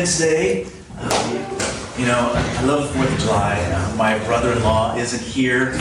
[0.00, 0.66] Independence Day.
[2.00, 3.60] you know, I love 4th of July.
[3.60, 5.72] Uh, my brother in law isn't here,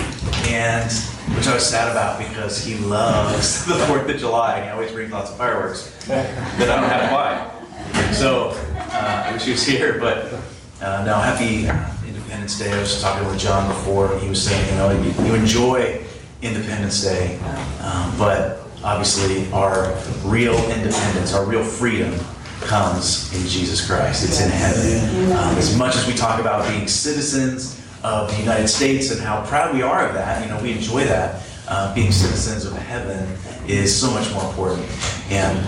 [0.48, 0.92] and
[1.38, 4.62] which I was sad about because he loves the 4th of July.
[4.66, 8.14] He always brings lots of fireworks that I don't have to buy.
[8.14, 8.50] So
[8.92, 10.34] uh, I wish he was here, but
[10.82, 11.70] uh, no, happy
[12.06, 12.74] Independence Day.
[12.74, 16.04] I was talking with John before, and he was saying, you know, you, you enjoy
[16.42, 17.40] Independence Day,
[17.80, 22.14] um, but obviously our real independence, our real freedom
[22.62, 24.26] comes in Jesus Christ.
[24.26, 25.32] It's in heaven.
[25.32, 29.46] Um, as much as we talk about being citizens of the United States and how
[29.46, 31.44] proud we are of that, you know, we enjoy that.
[31.68, 33.28] Uh, being citizens of heaven
[33.68, 34.86] is so much more important.
[35.30, 35.66] And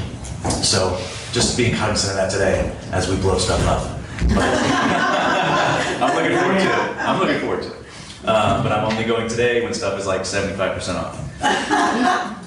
[0.63, 0.99] so,
[1.32, 3.99] just being cognizant of that today as we blow stuff up.
[6.02, 6.98] I'm looking forward to it.
[6.98, 7.85] I'm looking forward to it.
[8.26, 12.37] Uh, but I'm only going today when stuff is like 75% off.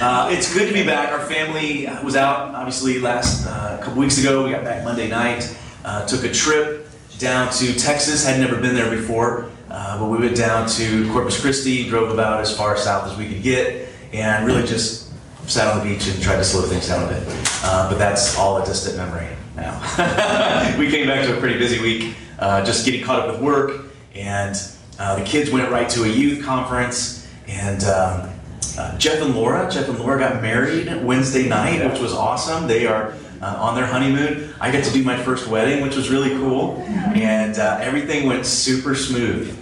[0.00, 1.12] Uh, it's good to be back.
[1.12, 4.44] Our family was out, obviously, last uh, couple weeks ago.
[4.44, 5.56] We got back Monday night.
[5.84, 8.26] Uh, took a trip down to Texas.
[8.26, 11.88] Had never been there before, uh, but we went down to Corpus Christi.
[11.88, 15.12] Drove about as far south as we could get, and really just
[15.48, 17.22] sat on the beach and tried to slow things down a bit.
[17.62, 20.76] Uh, but that's all a distant memory now.
[20.78, 23.86] we came back to a pretty busy week, uh, just getting caught up with work,
[24.16, 24.56] and
[24.96, 27.84] the kids went right to a youth conference, and.
[27.84, 28.33] Um,
[28.78, 29.70] uh, Jeff and Laura.
[29.70, 32.66] Jeff and Laura got married Wednesday night, which was awesome.
[32.66, 34.52] They are uh, on their honeymoon.
[34.60, 36.78] I got to do my first wedding, which was really cool,
[37.14, 39.56] and uh, everything went super smooth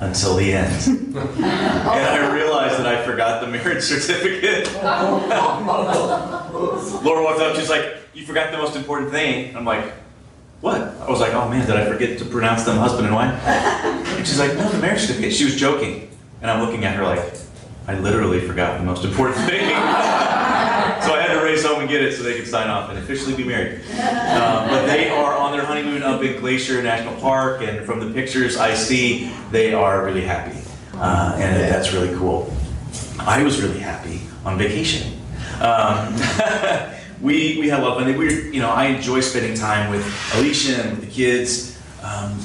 [0.00, 0.86] until the end.
[1.16, 4.72] and I realized that I forgot the marriage certificate.
[7.04, 9.92] Laura walked up, she's like, "You forgot the most important thing." I'm like.
[10.60, 10.76] What?
[10.78, 13.32] I was like, oh man, did I forget to pronounce them husband and wife?
[13.46, 15.32] And she's like, no, the marriage certificate.
[15.32, 16.10] She was joking.
[16.42, 17.32] And I'm looking at her like,
[17.90, 19.66] I literally forgot the most important thing.
[19.66, 22.96] so I had to race home and get it so they could sign off and
[22.96, 23.80] officially be married.
[23.90, 28.14] Um, but they are on their honeymoon up in Glacier National Park, and from the
[28.14, 30.56] pictures I see, they are really happy.
[30.94, 32.54] Uh, and that's really cool.
[33.18, 35.20] I was really happy on vacation.
[35.60, 36.14] Um,
[37.20, 38.16] we, we had a lot of fun.
[38.16, 40.06] We, you know, I enjoy spending time with
[40.36, 41.76] Alicia and with the kids.
[42.04, 42.38] Um,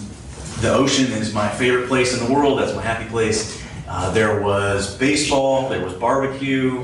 [0.61, 2.57] the ocean is my favorite place in the world.
[2.57, 3.63] That's my happy place.
[3.88, 6.84] Uh, there was baseball, there was barbecue.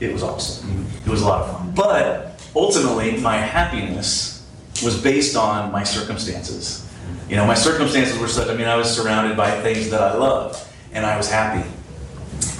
[0.00, 0.86] It was awesome.
[1.04, 1.72] It was a lot of fun.
[1.74, 4.46] But ultimately, my happiness
[4.82, 6.84] was based on my circumstances.
[7.28, 10.14] You know, my circumstances were such, I mean, I was surrounded by things that I
[10.14, 11.68] loved, and I was happy.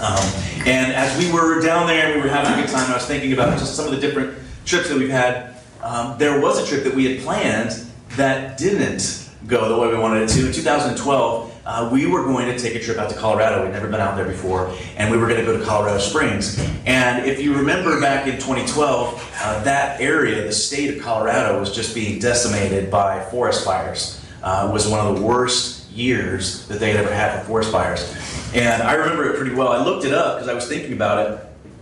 [0.01, 0.23] Um,
[0.67, 3.07] and as we were down there and we were having a good time, I was
[3.07, 5.57] thinking about just some of the different trips that we've had.
[5.83, 9.99] Um, there was a trip that we had planned that didn't go the way we
[9.99, 10.47] wanted it to.
[10.47, 13.63] In 2012, uh, we were going to take a trip out to Colorado.
[13.63, 16.59] We'd never been out there before, and we were going to go to Colorado Springs.
[16.87, 21.75] And if you remember back in 2012, uh, that area, the state of Colorado, was
[21.75, 24.25] just being decimated by forest fires.
[24.43, 27.71] Uh, it was one of the worst years that they had ever had for forest
[27.71, 28.11] fires.
[28.55, 29.69] And I remember it pretty well.
[29.69, 31.39] I looked it up because I was thinking about it.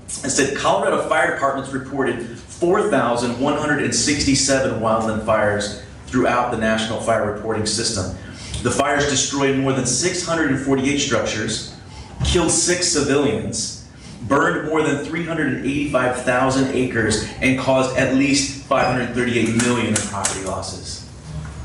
[0.09, 8.17] It said Colorado fire departments reported 4,167 wildland fires throughout the National Fire Reporting System.
[8.67, 11.73] The fires destroyed more than 648 structures,
[12.25, 13.87] killed six civilians,
[14.23, 21.09] burned more than 385,000 acres, and caused at least 538 million in property losses.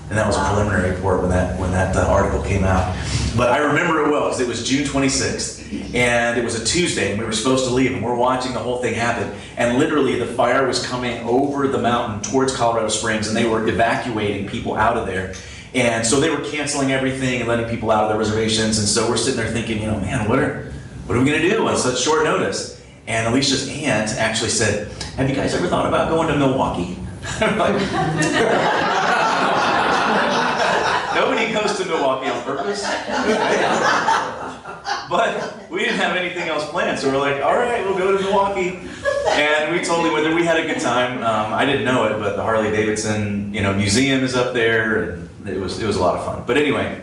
[0.09, 2.95] And that was a preliminary report when that when that uh, article came out.
[3.35, 7.09] But I remember it well because it was June 26th, and it was a Tuesday,
[7.09, 9.33] and we were supposed to leave, and we're watching the whole thing happen.
[9.57, 13.67] And literally, the fire was coming over the mountain towards Colorado Springs, and they were
[13.67, 15.33] evacuating people out of there.
[15.73, 18.77] And so they were canceling everything and letting people out of their reservations.
[18.77, 20.71] And so we're sitting there thinking, you know, man, what are,
[21.05, 22.81] what are we going to do on such short notice?
[23.07, 26.97] And Alicia's aunt actually said, Have you guys ever thought about going to Milwaukee?
[31.15, 32.83] Nobody goes to Milwaukee on purpose.
[35.09, 38.23] but we didn't have anything else planned, so we're like, all right, we'll go to
[38.23, 38.79] Milwaukee.
[39.29, 40.33] And we totally went there.
[40.33, 41.17] We had a good time.
[41.17, 45.03] Um, I didn't know it, but the Harley Davidson, you know, museum is up there,
[45.03, 46.43] and it was it was a lot of fun.
[46.45, 47.01] But anyway,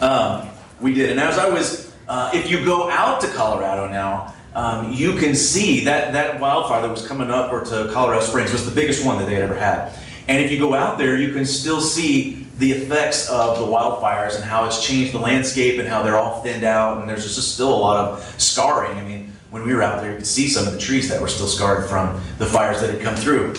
[0.00, 0.48] um,
[0.80, 1.10] we did.
[1.10, 5.34] And as I was, uh, if you go out to Colorado now, um, you can
[5.34, 9.04] see that that wildfire that was coming up or to Colorado Springs was the biggest
[9.04, 9.92] one that they had ever had.
[10.28, 14.36] And if you go out there, you can still see the effects of the wildfires
[14.36, 17.00] and how it's changed the landscape and how they're all thinned out.
[17.00, 18.98] And there's just still a lot of scarring.
[18.98, 21.20] I mean, when we were out there, you could see some of the trees that
[21.20, 23.54] were still scarred from the fires that had come through.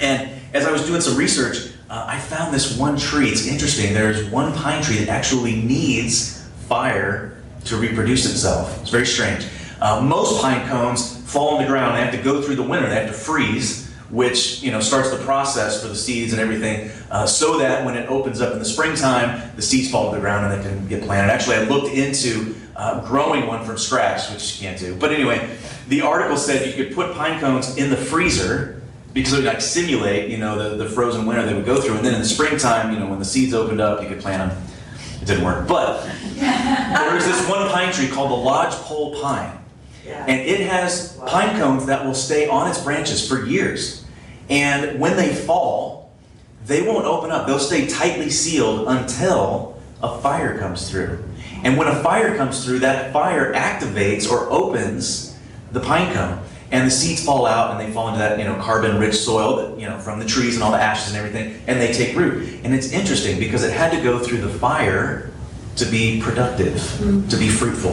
[0.00, 3.28] And as I was doing some research, uh, I found this one tree.
[3.28, 3.92] It's interesting.
[3.92, 7.36] There's one pine tree that actually needs fire
[7.66, 8.80] to reproduce itself.
[8.80, 9.46] It's very strange.
[9.78, 11.94] Uh, most pine cones fall on the ground.
[11.94, 12.88] They have to go through the winter.
[12.88, 16.90] They have to freeze which you know starts the process for the seeds and everything,
[17.10, 20.20] uh, so that when it opens up in the springtime, the seeds fall to the
[20.20, 21.32] ground and they can get planted.
[21.32, 24.94] Actually, I looked into uh, growing one from scratch, which you can't do.
[24.96, 25.56] But anyway,
[25.88, 28.81] the article said you could put pine cones in the freezer
[29.12, 31.96] because it would like simulate, you know, the, the frozen winter they would go through.
[31.96, 34.50] And then in the springtime, you know, when the seeds opened up, you could plant
[34.50, 34.62] them.
[35.20, 35.68] It didn't work.
[35.68, 36.04] But
[36.34, 39.58] there is this one pine tree called the lodgepole pine.
[40.26, 44.04] And it has pine cones that will stay on its branches for years.
[44.48, 46.12] And when they fall,
[46.66, 47.46] they won't open up.
[47.46, 51.22] They'll stay tightly sealed until a fire comes through.
[51.64, 55.36] And when a fire comes through, that fire activates or opens
[55.70, 56.42] the pine cone.
[56.72, 59.78] And the seeds fall out and they fall into that, you know, carbon-rich soil that,
[59.78, 62.60] you know, from the trees and all the ashes and everything, and they take root.
[62.64, 65.30] And it's interesting because it had to go through the fire
[65.76, 66.82] to be productive,
[67.28, 67.92] to be fruitful.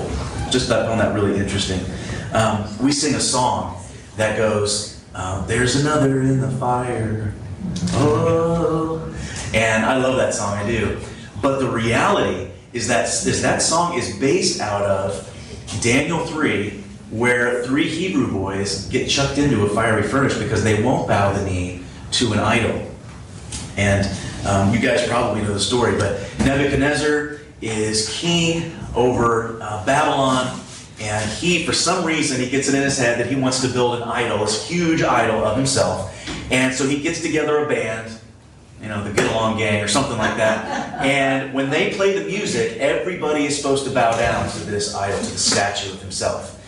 [0.50, 1.80] Just that, found that really interesting.
[2.34, 3.84] Um, we sing a song
[4.18, 7.34] that goes, uh, "There's another in the fire."
[7.94, 9.14] Oh,
[9.54, 10.58] and I love that song.
[10.58, 11.00] I do.
[11.42, 15.26] But the reality is that is that song is based out of
[15.82, 21.08] Daniel three, where three Hebrew boys get chucked into a fiery furnace because they won't
[21.08, 22.86] bow the knee to an idol.
[23.78, 24.10] And
[24.46, 30.60] um, you guys probably know the story, but Nebuchadnezzar is king over uh, Babylon,
[31.00, 33.68] and he, for some reason, he gets it in his head that he wants to
[33.70, 36.16] build an idol, this huge idol of himself.
[36.52, 38.12] And so he gets together a band,
[38.82, 41.04] you know, the Get Along Gang or something like that.
[41.04, 45.20] And when they play the music, everybody is supposed to bow down to this idol,
[45.20, 46.59] to the statue of himself.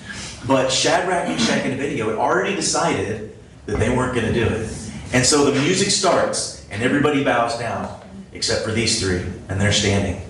[0.48, 4.46] But Shadrach, and Meshach, and Abednego had already decided that they weren't going to do
[4.46, 4.70] it.
[5.14, 8.00] And so the music starts, and everybody bows down,
[8.34, 10.22] except for these three, and they're standing.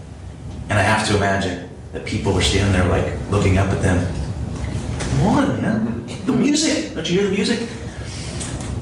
[0.69, 4.13] And I have to imagine that people are standing there, like, looking up at them.
[4.99, 6.07] Come on, man.
[6.25, 6.93] The music.
[6.93, 7.59] Don't you hear the music?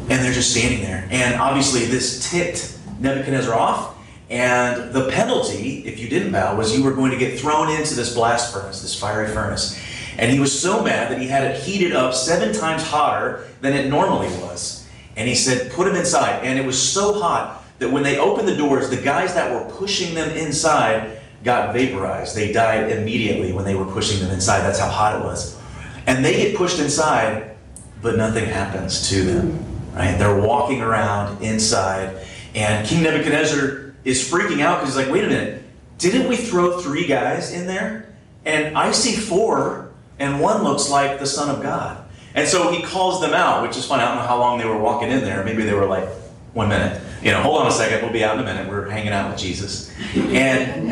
[0.09, 1.07] And they're just standing there.
[1.11, 3.95] And obviously, this ticked Nebuchadnezzar off.
[4.29, 7.95] And the penalty, if you didn't bow, was you were going to get thrown into
[7.95, 9.79] this blast furnace, this fiery furnace.
[10.19, 13.73] And he was so mad that he had it heated up seven times hotter than
[13.73, 14.85] it normally was.
[15.15, 16.43] And he said, Put him inside.
[16.43, 19.71] And it was so hot that when they opened the doors, the guys that were
[19.71, 22.35] pushing them inside got vaporized.
[22.35, 24.59] They died immediately when they were pushing them inside.
[24.59, 25.57] That's how hot it was.
[26.05, 27.55] And they get pushed inside,
[28.01, 29.65] but nothing happens to them.
[29.93, 30.17] Right?
[30.17, 32.27] They're walking around inside.
[32.55, 35.63] And King Nebuchadnezzar is freaking out because he's like, wait a minute,
[35.97, 38.09] didn't we throw three guys in there?
[38.43, 39.88] And I see four,
[40.19, 42.05] and one looks like the Son of God.
[42.35, 43.99] And so he calls them out, which is fun.
[43.99, 45.43] I don't know how long they were walking in there.
[45.43, 46.07] Maybe they were like,
[46.53, 47.01] one minute.
[47.21, 48.69] You know, hold on a second, we'll be out in a minute.
[48.69, 49.91] We're hanging out with Jesus.
[50.15, 50.89] And,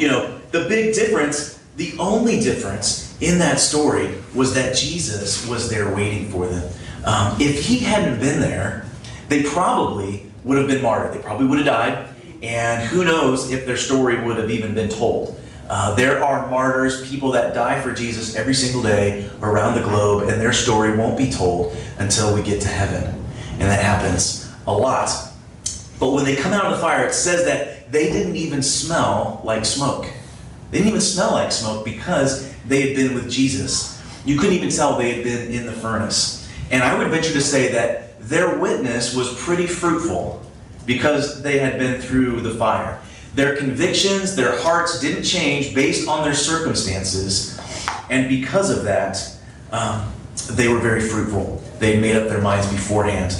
[0.00, 5.70] you know, the big difference, the only difference in that story was that Jesus was
[5.70, 6.72] there waiting for them.
[7.04, 8.84] Um, if he hadn't been there,
[9.28, 11.14] they probably would have been martyred.
[11.14, 12.08] They probably would have died.
[12.42, 15.39] And who knows if their story would have even been told.
[15.70, 20.28] Uh, there are martyrs, people that die for Jesus every single day around the globe,
[20.28, 23.04] and their story won't be told until we get to heaven.
[23.52, 25.08] And that happens a lot.
[26.00, 29.42] But when they come out of the fire, it says that they didn't even smell
[29.44, 30.06] like smoke.
[30.72, 34.02] They didn't even smell like smoke because they had been with Jesus.
[34.24, 36.50] You couldn't even tell they had been in the furnace.
[36.72, 40.44] And I would venture to say that their witness was pretty fruitful
[40.84, 43.00] because they had been through the fire.
[43.34, 47.58] Their convictions, their hearts didn't change based on their circumstances.
[48.10, 49.18] And because of that,
[49.70, 50.12] um,
[50.50, 51.62] they were very fruitful.
[51.78, 53.32] They made up their minds beforehand.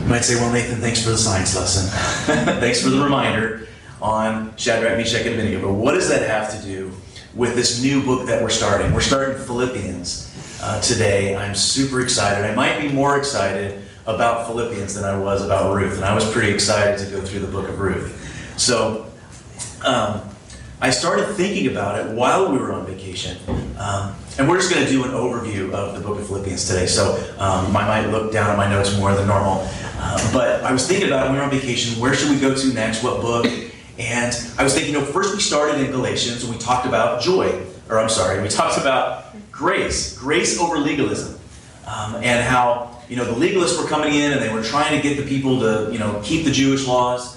[0.00, 1.88] You might say, well, Nathan, thanks for the science lesson.
[2.60, 3.66] thanks for the reminder
[4.00, 5.66] on Shadrach, Meshach, and Abednego.
[5.66, 6.92] But what does that have to do
[7.34, 8.92] with this new book that we're starting?
[8.92, 11.34] We're starting Philippians uh, today.
[11.34, 12.48] I'm super excited.
[12.48, 15.96] I might be more excited about Philippians than I was about Ruth.
[15.96, 18.22] And I was pretty excited to go through the book of Ruth.
[18.56, 19.06] So
[19.84, 20.22] um,
[20.80, 23.36] I started thinking about it while we were on vacation.
[23.78, 26.86] Um, and we're just going to do an overview of the book of Philippians today.
[26.86, 29.66] So um, I might look down at my notes more than normal.
[29.98, 31.98] Uh, but I was thinking about it when we were on vacation.
[32.00, 33.02] Where should we go to next?
[33.02, 33.46] What book?
[33.98, 37.22] And I was thinking, you know, first we started in Galatians and we talked about
[37.22, 37.64] joy.
[37.88, 41.40] Or I'm sorry, we talked about grace, grace over legalism.
[41.86, 45.08] Um, and how, you know, the legalists were coming in and they were trying to
[45.08, 47.35] get the people to, you know, keep the Jewish laws.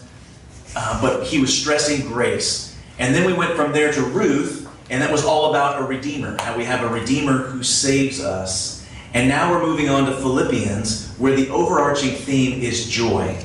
[0.76, 2.78] Uh, but he was stressing grace.
[3.00, 6.36] And then we went from there to Ruth, and that was all about a redeemer.
[6.40, 8.86] How we have a redeemer who saves us.
[9.14, 13.38] And now we're moving on to Philippians, where the overarching theme is joy.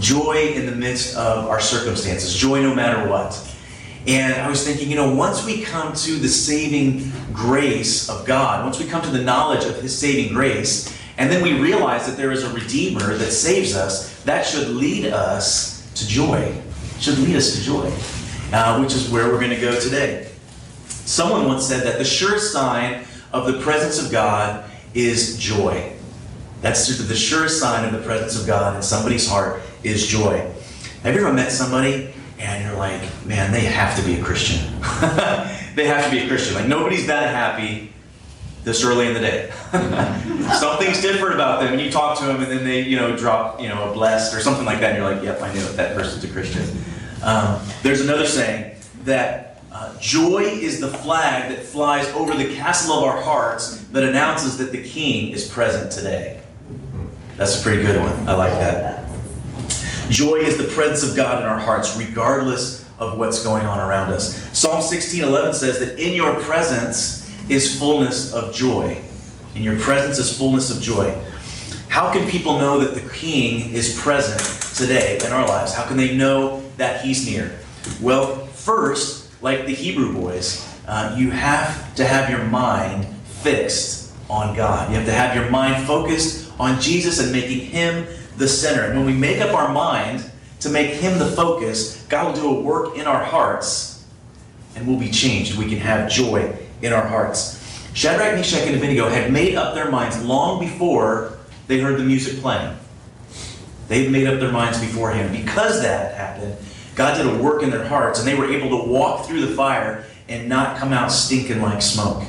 [0.00, 3.38] Joy in the midst of our circumstances, joy no matter what.
[4.06, 8.64] And I was thinking, you know, once we come to the saving grace of God,
[8.64, 12.16] once we come to the knowledge of His saving grace, and then we realize that
[12.16, 16.52] there is a Redeemer that saves us, that should lead us to joy.
[17.02, 17.92] Should lead us to joy,
[18.52, 20.30] uh, which is where we're going to go today.
[20.86, 25.94] Someone once said that the sure sign of the presence of God is joy.
[26.60, 30.48] That's the surest sign of the presence of God in somebody's heart is joy.
[31.02, 34.64] Have you ever met somebody and you're like, man, they have to be a Christian?
[35.74, 36.54] they have to be a Christian.
[36.54, 37.91] Like nobody's that happy
[38.64, 39.50] this early in the day.
[40.58, 43.60] Something's different about them, and you talk to them, and then they, you know, drop,
[43.60, 45.76] you know, a blessed or something like that, and you're like, yep, I knew it.
[45.76, 46.64] That person's a Christian.
[47.22, 52.98] Um, there's another saying that uh, joy is the flag that flies over the castle
[52.98, 56.40] of our hearts that announces that the King is present today.
[57.36, 58.28] That's a pretty good one.
[58.28, 59.08] I like that.
[60.10, 64.12] Joy is the presence of God in our hearts, regardless of what's going on around
[64.12, 64.36] us.
[64.56, 68.98] Psalm 16:11 says that in your presence is fullness of joy.
[69.54, 71.14] In your presence is fullness of joy.
[71.88, 74.40] How can people know that the King is present
[74.76, 75.74] today in our lives?
[75.74, 77.58] How can they know that He's near?
[78.00, 84.56] Well, first, like the Hebrew boys, uh, you have to have your mind fixed on
[84.56, 84.90] God.
[84.90, 88.06] You have to have your mind focused on Jesus and making Him
[88.38, 88.84] the center.
[88.84, 90.24] And when we make up our mind
[90.60, 94.04] to make Him the focus, God will do a work in our hearts
[94.74, 95.58] and we'll be changed.
[95.58, 97.60] We can have joy in our hearts.
[97.94, 102.40] Shadrach, Meshach, and Abednego had made up their minds long before they heard the music
[102.40, 102.76] playing.
[103.88, 105.32] They'd made up their minds beforehand.
[105.36, 106.56] Because that happened,
[106.94, 109.54] God did a work in their hearts and they were able to walk through the
[109.54, 112.22] fire and not come out stinking like smoke.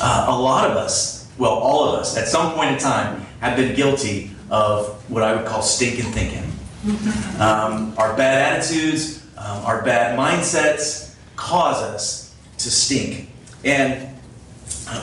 [0.00, 3.56] Uh, a lot of us, well, all of us, at some point in time, have
[3.56, 6.50] been guilty of what I would call stinking thinking.
[7.38, 12.31] Um, our bad attitudes, um, our bad mindsets cause us
[12.64, 13.28] to stink.
[13.64, 14.08] And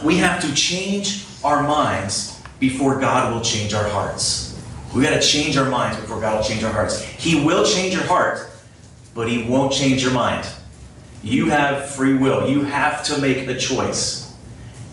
[0.04, 4.62] we have to change our minds before God will change our hearts.
[4.94, 7.02] We got to change our minds before God will change our hearts.
[7.02, 8.50] He will change your heart,
[9.14, 10.48] but He won't change your mind.
[11.24, 12.50] You have free will.
[12.50, 14.34] You have to make a choice.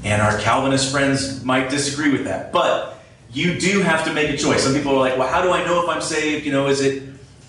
[0.05, 2.53] And our Calvinist friends might disagree with that.
[2.53, 2.99] But
[3.33, 4.63] you do have to make a choice.
[4.63, 6.45] Some people are like, well, how do I know if I'm saved?
[6.45, 7.03] You know, is it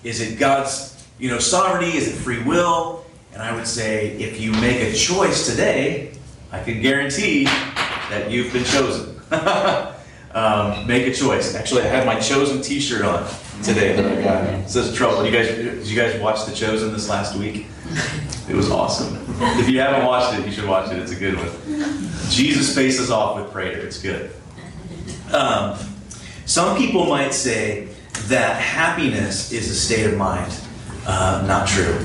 [0.04, 1.96] is it God's, you know, sovereignty?
[1.96, 3.04] Is it free will?
[3.32, 6.12] And I would say if you make a choice today,
[6.50, 9.20] I can guarantee that you've been chosen.
[10.34, 11.54] um, make a choice.
[11.54, 13.28] Actually, I have my chosen T-shirt on
[13.62, 14.58] today that I.
[14.58, 15.24] It says trouble.
[15.24, 17.66] You guys, did you guys watch The Chosen this last week?
[18.48, 19.18] It was awesome.
[19.58, 20.98] If you haven't watched it, you should watch it.
[20.98, 21.50] It's a good one.
[22.30, 23.80] Jesus faces off with Prater.
[23.80, 24.30] It's good.
[25.32, 25.78] Um,
[26.46, 27.88] some people might say
[28.28, 30.52] that happiness is a state of mind.
[31.08, 31.98] Uh, not true.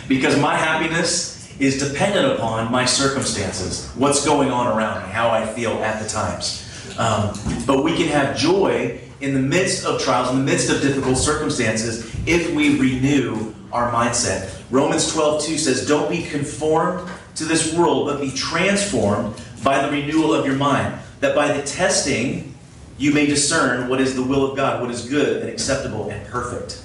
[0.08, 5.44] because my happiness is dependent upon my circumstances, what's going on around me, how I
[5.44, 6.62] feel at the times.
[6.98, 10.80] Um, but we can have joy in the midst of trials, in the midst of
[10.80, 14.58] difficult circumstances, if we renew our mindset.
[14.70, 19.92] Romans 12, 2 says, Don't be conformed to this world, but be transformed by the
[19.92, 22.54] renewal of your mind, that by the testing
[22.96, 26.26] you may discern what is the will of God, what is good and acceptable and
[26.28, 26.80] perfect.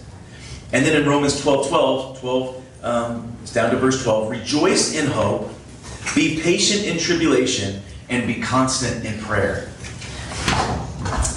[0.71, 5.07] And then in Romans 12, 12, 12 um, it's down to verse 12, rejoice in
[5.07, 5.49] hope,
[6.15, 9.69] be patient in tribulation, and be constant in prayer.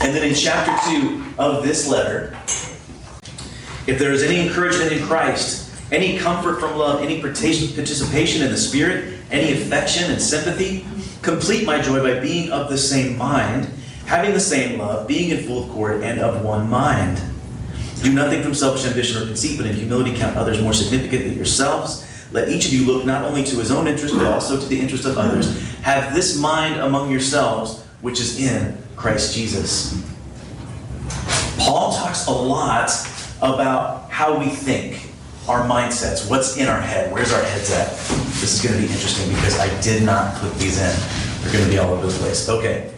[0.00, 2.36] And then in chapter 2 of this letter,
[3.86, 8.56] if there is any encouragement in Christ, any comfort from love, any participation in the
[8.56, 10.86] Spirit, any affection and sympathy,
[11.20, 13.68] complete my joy by being of the same mind,
[14.06, 17.20] having the same love, being in full accord, and of one mind.
[18.02, 21.34] Do nothing from selfish ambition or conceit, but in humility count others more significant than
[21.36, 22.08] yourselves.
[22.32, 24.80] Let each of you look not only to his own interest, but also to the
[24.80, 25.70] interest of others.
[25.82, 30.02] Have this mind among yourselves, which is in Christ Jesus.
[31.58, 32.90] Paul talks a lot
[33.40, 35.10] about how we think,
[35.48, 37.90] our mindsets, what's in our head, where's our heads at.
[38.40, 40.96] This is going to be interesting because I did not put these in.
[41.42, 42.48] They're going to be all over the place.
[42.48, 42.92] Okay.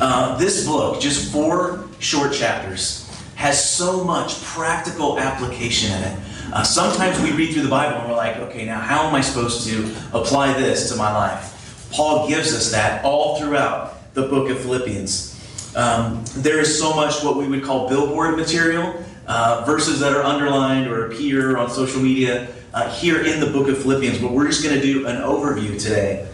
[0.00, 2.99] Uh, this book, just four short chapters,
[3.40, 6.18] has so much practical application in it.
[6.52, 9.22] Uh, sometimes we read through the Bible and we're like, okay, now how am I
[9.22, 11.88] supposed to apply this to my life?
[11.90, 15.74] Paul gives us that all throughout the book of Philippians.
[15.74, 20.22] Um, there is so much what we would call billboard material, uh, verses that are
[20.22, 24.48] underlined or appear on social media uh, here in the book of Philippians, but we're
[24.48, 26.28] just going to do an overview today.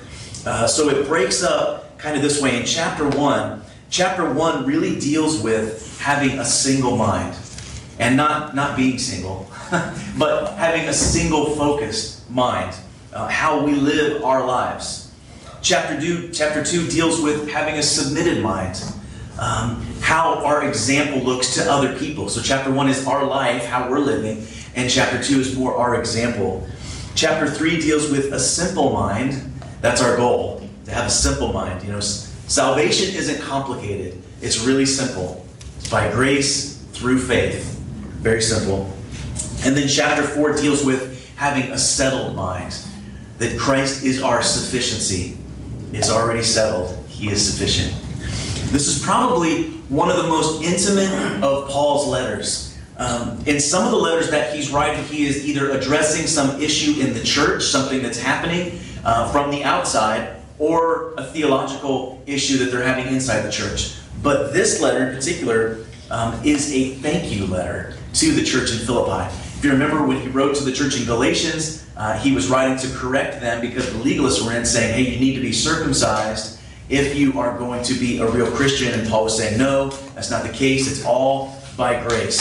[0.44, 2.58] Uh, so it breaks up kind of this way.
[2.58, 7.36] In chapter 1, chapter 1 really deals with having a single mind
[7.98, 9.50] and not, not being single,
[10.18, 12.76] but having a single focused mind,
[13.12, 15.12] uh, how we live our lives.
[15.62, 18.80] Chapter 2, chapter 2 deals with having a submitted mind
[19.38, 22.28] um, how our example looks to other people.
[22.28, 25.98] So, chapter one is our life, how we're living, and chapter two is more our
[25.98, 26.66] example.
[27.14, 29.52] Chapter three deals with a simple mind.
[29.80, 31.82] That's our goal, to have a simple mind.
[31.82, 32.00] You know,
[32.48, 35.46] salvation isn't complicated, it's really simple.
[35.78, 37.78] It's by grace through faith.
[38.20, 38.90] Very simple.
[39.64, 42.74] And then chapter four deals with having a settled mind,
[43.38, 45.36] that Christ is our sufficiency.
[45.92, 46.96] It's already settled.
[47.08, 47.92] He is sufficient.
[48.72, 52.76] This is probably one of the most intimate of Paul's letters.
[52.96, 57.00] Um, in some of the letters that he's writing, he is either addressing some issue
[57.00, 62.70] in the church, something that's happening uh, from the outside, or a theological issue that
[62.70, 63.96] they're having inside the church.
[64.22, 68.78] But this letter in particular um, is a thank you letter to the church in
[68.78, 69.32] Philippi.
[69.58, 72.76] If you remember when he wrote to the church in Galatians, uh, he was writing
[72.78, 76.60] to correct them because the legalists were in saying, hey, you need to be circumcised
[76.88, 78.98] if you are going to be a real Christian.
[78.98, 80.90] And Paul was saying, no, that's not the case.
[80.90, 82.40] It's all by grace.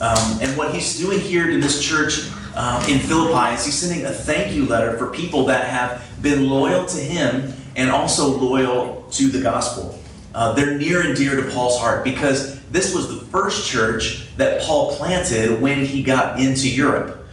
[0.00, 4.06] Um, and what he's doing here in this church um, in Philippi is he's sending
[4.06, 9.06] a thank you letter for people that have been loyal to him and also loyal
[9.10, 9.98] to the gospel.
[10.34, 14.62] Uh, they're near and dear to Paul's heart because this was the first church that
[14.62, 17.24] Paul planted when he got into Europe.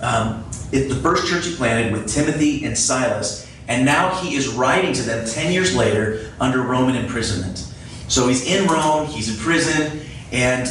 [0.00, 4.48] Um, it's the first church he planted with Timothy and Silas, and now he is
[4.48, 7.66] writing to them 10 years later under Roman imprisonment.
[8.08, 10.00] So he's in Rome, he's in prison,
[10.32, 10.66] and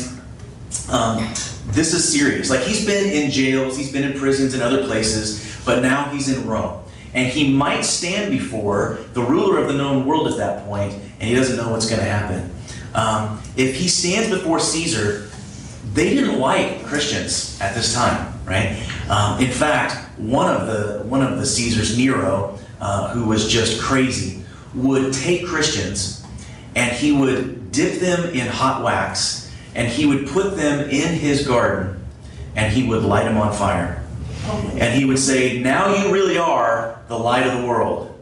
[0.89, 1.17] um,
[1.71, 2.49] this is serious.
[2.49, 6.35] Like he's been in jails, he's been in prisons and other places, but now he's
[6.35, 6.83] in Rome.
[7.13, 11.23] And he might stand before the ruler of the known world at that point, and
[11.29, 12.51] he doesn't know what's going to happen.
[12.93, 15.29] Um, if he stands before Caesar,
[15.93, 18.77] they didn't like Christians at this time, right?
[19.09, 23.81] Um, in fact, one of the one of the Caesars, Nero, uh, who was just
[23.81, 24.43] crazy,
[24.75, 26.25] would take Christians
[26.75, 29.48] and he would dip them in hot wax
[29.79, 32.05] and he would put them in his garden
[32.57, 34.03] and he would light them on fire.
[34.73, 38.13] And he would say, Now you really are the light of the world,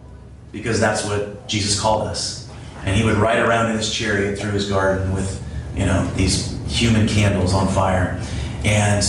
[0.52, 2.48] because that's what Jesus called us.
[2.86, 5.44] And he would ride around in his chariot through his garden with,
[5.76, 8.22] you know, these human candles on fire.
[8.64, 9.04] And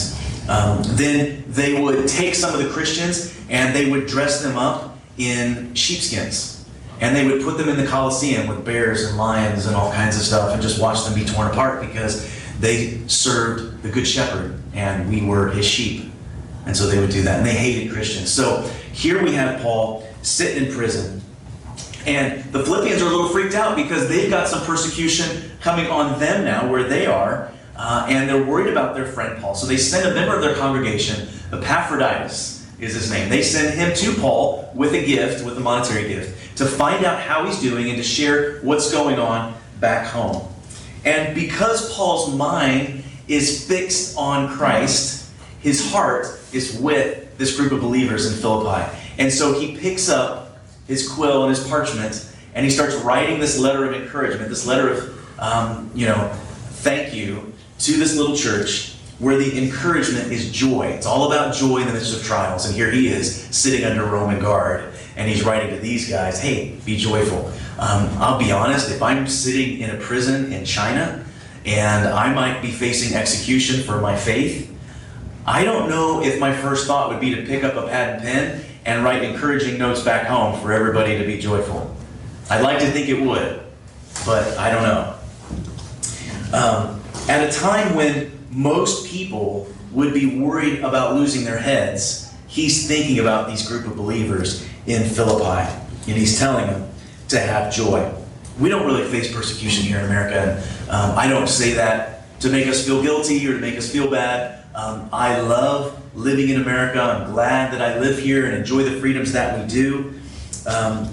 [0.49, 4.97] um, then they would take some of the Christians and they would dress them up
[5.19, 6.55] in sheepskins.
[7.01, 10.17] And they would put them in the Colosseum with bears and lions and all kinds
[10.17, 14.61] of stuff and just watch them be torn apart because they served the Good Shepherd
[14.75, 16.11] and we were his sheep.
[16.67, 17.39] And so they would do that.
[17.39, 18.31] And they hated Christians.
[18.31, 21.23] So here we have Paul sitting in prison.
[22.07, 26.19] And the Philippians are a little freaked out because they've got some persecution coming on
[26.19, 27.53] them now where they are.
[27.77, 29.55] Uh, and they're worried about their friend Paul.
[29.55, 33.29] So they send a member of their congregation, Epaphroditus is his name.
[33.29, 37.21] They send him to Paul with a gift, with a monetary gift, to find out
[37.21, 40.49] how he's doing and to share what's going on back home.
[41.05, 45.31] And because Paul's mind is fixed on Christ,
[45.61, 48.91] his heart is with this group of believers in Philippi.
[49.19, 53.59] And so he picks up his quill and his parchment and he starts writing this
[53.59, 56.29] letter of encouragement, this letter of, um, you know,
[56.71, 60.87] thank you to this little church where the encouragement is joy.
[60.87, 62.67] It's all about joy in the midst of trials.
[62.67, 64.88] And here he is sitting under Roman guard
[65.19, 67.53] and he's writing to these guys, hey, be joyful.
[67.79, 71.25] Um, I'll be honest, if I'm sitting in a prison in China
[71.67, 74.73] and I might be facing execution for my faith,
[75.45, 78.23] I don't know if my first thought would be to pick up a pad and
[78.23, 81.95] pen and write encouraging notes back home for everybody to be joyful.
[82.49, 83.61] I'd like to think it would,
[84.25, 85.15] but I don't know.
[86.57, 92.87] Um, at a time when most people would be worried about losing their heads, he's
[92.87, 95.71] thinking about these group of believers in Philippi,
[96.07, 96.91] and he's telling them
[97.29, 98.13] to have joy.
[98.59, 102.49] We don't really face persecution here in America, and um, I don't say that to
[102.49, 104.65] make us feel guilty or to make us feel bad.
[104.75, 107.01] Um, I love living in America.
[107.01, 110.15] I'm glad that I live here and enjoy the freedoms that we do.
[110.67, 111.13] Um,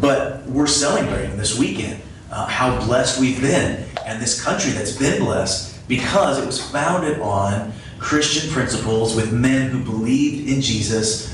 [0.00, 5.22] but we're celebrating this weekend uh, how blessed we've been and this country that's been
[5.22, 11.33] blessed because it was founded on Christian principles with men who believed in Jesus,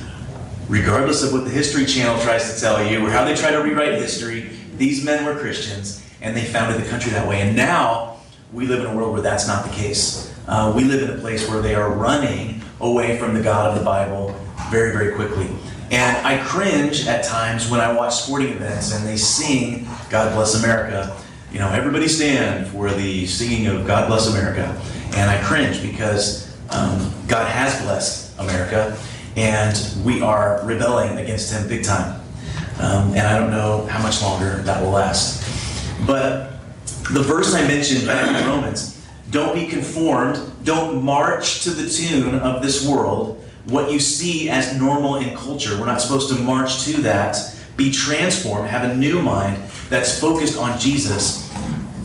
[0.71, 3.59] regardless of what the History Channel tries to tell you or how they try to
[3.59, 4.51] rewrite history.
[4.77, 7.41] These men were Christians and they founded the country that way.
[7.41, 8.19] And now
[8.53, 10.33] we live in a world where that's not the case.
[10.47, 13.79] Uh, we live in a place where they are running away from the God of
[13.81, 14.33] the Bible
[14.71, 15.49] very, very quickly.
[15.91, 20.63] And I cringe at times when I watch sporting events and they sing God Bless
[20.63, 21.17] America.
[21.53, 24.81] You know, everybody stand for the singing of God Bless America.
[25.17, 28.97] And I cringe because um, God has blessed America
[29.41, 32.21] and we are rebelling against Him big time.
[32.79, 35.43] Um, and I don't know how much longer that will last.
[36.07, 36.53] But
[37.11, 38.97] The verse I mentioned back in Romans
[39.31, 44.79] don't be conformed, don't march to the tune of this world, what you see as
[44.79, 45.79] normal in culture.
[45.79, 47.37] We're not supposed to march to that.
[47.77, 49.57] Be transformed, have a new mind
[49.89, 51.51] that's focused on Jesus.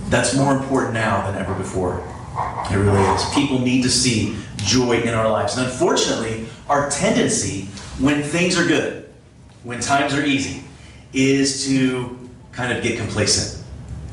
[0.10, 2.02] That's more important now than ever before.
[2.72, 3.26] It really is.
[3.34, 5.58] People need to see joy in our lives.
[5.58, 7.66] And unfortunately, our tendency
[8.00, 9.10] when things are good,
[9.64, 10.64] when times are easy,
[11.14, 12.18] is to
[12.52, 13.64] kind of get complacent,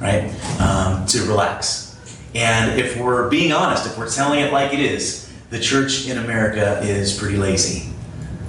[0.00, 0.32] right?
[0.60, 1.98] Um, to relax.
[2.34, 6.18] And if we're being honest, if we're telling it like it is, the church in
[6.18, 7.92] America is pretty lazy.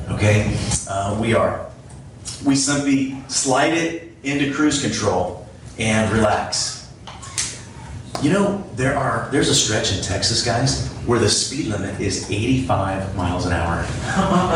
[0.09, 0.57] Okay?
[0.87, 1.67] Uh, we are.
[2.45, 5.47] We simply slide it into cruise control
[5.79, 6.82] and relax.
[8.21, 12.29] You know, there are there's a stretch in Texas, guys, where the speed limit is
[12.31, 13.85] 85 miles an hour.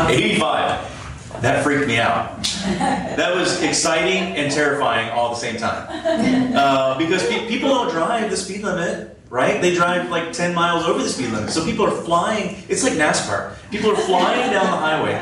[0.10, 0.96] 85.
[1.42, 2.42] That freaked me out.
[3.16, 5.86] That was exciting and terrifying all at the same time.
[6.58, 9.60] Uh, because pe- people don't drive the speed limit right?
[9.60, 11.50] They drive like 10 miles over the speed limit.
[11.50, 13.54] So people are flying, it's like NASCAR.
[13.70, 15.14] People are flying down the highway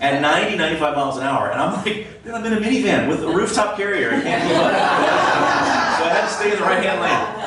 [0.00, 1.50] at 90, 95 miles an hour.
[1.50, 4.10] And I'm like, then I'm in a minivan with a rooftop carrier.
[4.10, 4.70] I can't keep up.
[4.70, 7.43] So I had to stay in the right hand lane.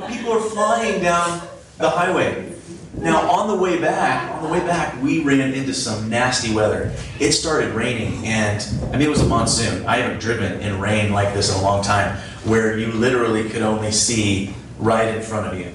[0.00, 1.42] But people are flying down
[1.78, 2.52] the highway.
[2.98, 6.92] Now, on the way back, on the way back, we ran into some nasty weather.
[7.18, 9.84] It started raining, and I mean, it was a monsoon.
[9.86, 13.62] I haven't driven in rain like this in a long time, where you literally could
[13.62, 15.72] only see right in front of you.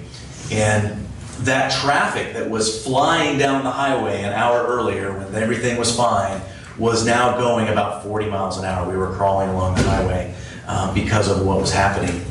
[0.52, 1.06] And
[1.40, 6.42] that traffic that was flying down the highway an hour earlier when everything was fine
[6.78, 8.90] was now going about 40 miles an hour.
[8.90, 10.34] We were crawling along the highway
[10.68, 12.26] um, because of what was happening.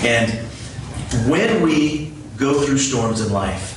[0.00, 0.48] And
[1.26, 3.74] when we go through storms in life,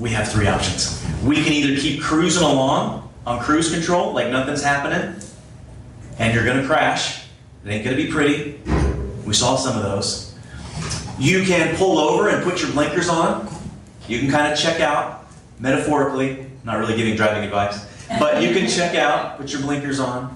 [0.00, 1.04] we have three options.
[1.24, 5.16] We can either keep cruising along on cruise control, like nothing's happening,
[6.18, 7.24] and you're going to crash.
[7.64, 8.60] It ain't going to be pretty.
[9.24, 10.34] We saw some of those.
[11.18, 13.48] You can pull over and put your blinkers on.
[14.08, 15.26] You can kind of check out,
[15.58, 17.86] metaphorically, not really giving driving advice,
[18.18, 20.26] but you can check out, put your blinkers on,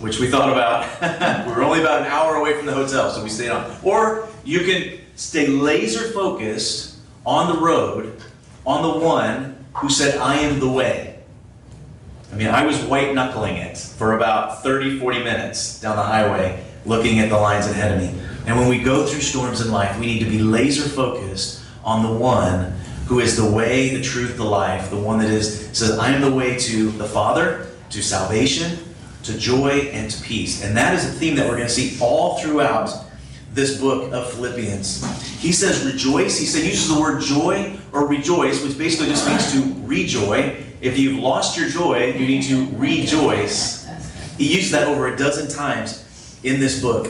[0.00, 1.46] which we thought about.
[1.46, 3.74] we were only about an hour away from the hotel, so we stayed on.
[3.82, 8.22] Or you can stay laser focused on the road,
[8.64, 11.18] on the one who said, I am the way.
[12.32, 16.64] I mean, I was white knuckling it for about 30, 40 minutes down the highway,
[16.84, 18.20] looking at the lines ahead of me.
[18.46, 22.04] And when we go through storms in life, we need to be laser focused on
[22.04, 22.72] the one
[23.06, 26.20] who is the way, the truth, the life, the one that is says, I am
[26.20, 28.78] the way to the Father, to salvation,
[29.24, 30.64] to joy, and to peace.
[30.64, 32.90] And that is a theme that we're going to see all throughout
[33.56, 35.02] this book of Philippians.
[35.40, 36.38] He says rejoice.
[36.38, 40.62] He said uses the word joy or rejoice, which basically just means to rejoy.
[40.82, 43.88] If you've lost your joy, you need to rejoice.
[44.36, 46.04] He uses that over a dozen times
[46.44, 47.08] in this book.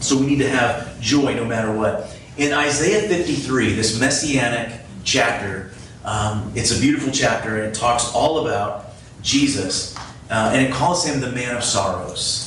[0.00, 2.14] So we need to have joy no matter what.
[2.36, 5.70] In Isaiah 53, this messianic chapter,
[6.04, 8.92] um, it's a beautiful chapter and it talks all about
[9.22, 9.96] Jesus
[10.28, 12.45] uh, and it calls him the man of sorrows.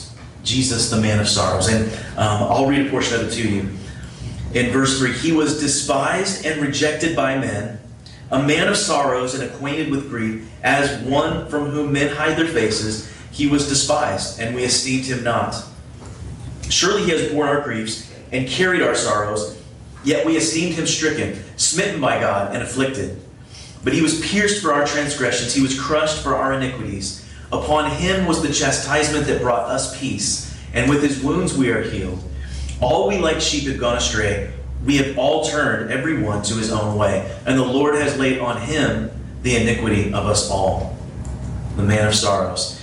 [0.49, 1.67] Jesus, the man of sorrows.
[1.67, 3.69] And um, I'll read a portion of it to you.
[4.53, 7.79] In verse 3, he was despised and rejected by men,
[8.31, 12.47] a man of sorrows and acquainted with grief, as one from whom men hide their
[12.47, 13.11] faces.
[13.31, 15.55] He was despised, and we esteemed him not.
[16.69, 19.61] Surely he has borne our griefs and carried our sorrows,
[20.03, 23.21] yet we esteemed him stricken, smitten by God, and afflicted.
[23.83, 27.28] But he was pierced for our transgressions, he was crushed for our iniquities.
[27.51, 31.81] Upon him was the chastisement that brought us peace, and with his wounds we are
[31.81, 32.23] healed.
[32.81, 34.53] All we like sheep have gone astray.
[34.85, 38.39] We have all turned every one to his own way, and the Lord has laid
[38.39, 40.95] on him the iniquity of us all.
[41.75, 42.79] The man of sorrows.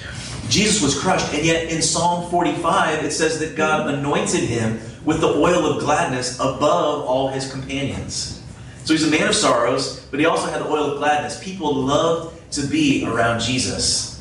[0.48, 5.20] Jesus was crushed, and yet in Psalm 45 it says that God anointed him with
[5.20, 8.42] the oil of gladness above all his companions.
[8.84, 11.42] So he's a man of sorrows, but he also had the oil of gladness.
[11.42, 14.15] People loved to be around Jesus.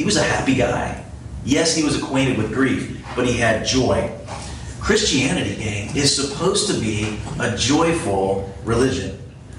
[0.00, 1.04] He was a happy guy.
[1.44, 4.10] Yes, he was acquainted with grief, but he had joy.
[4.80, 9.18] Christianity, gang, is supposed to be a joyful religion.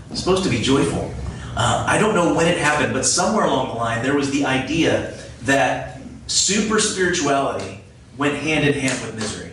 [0.10, 1.13] It's supposed to be joyful.
[1.56, 4.43] Uh, I don't know when it happened, but somewhere along the line there was the
[4.43, 7.80] idea that super spirituality
[8.17, 9.51] went hand in hand with misery.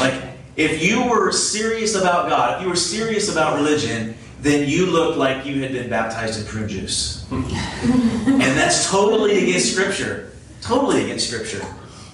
[0.00, 0.20] Like,
[0.56, 5.18] if you were serious about God, if you were serious about religion, then you looked
[5.18, 7.30] like you had been baptized in prune juice.
[7.30, 10.32] and that's totally against Scripture.
[10.62, 11.64] Totally against Scripture.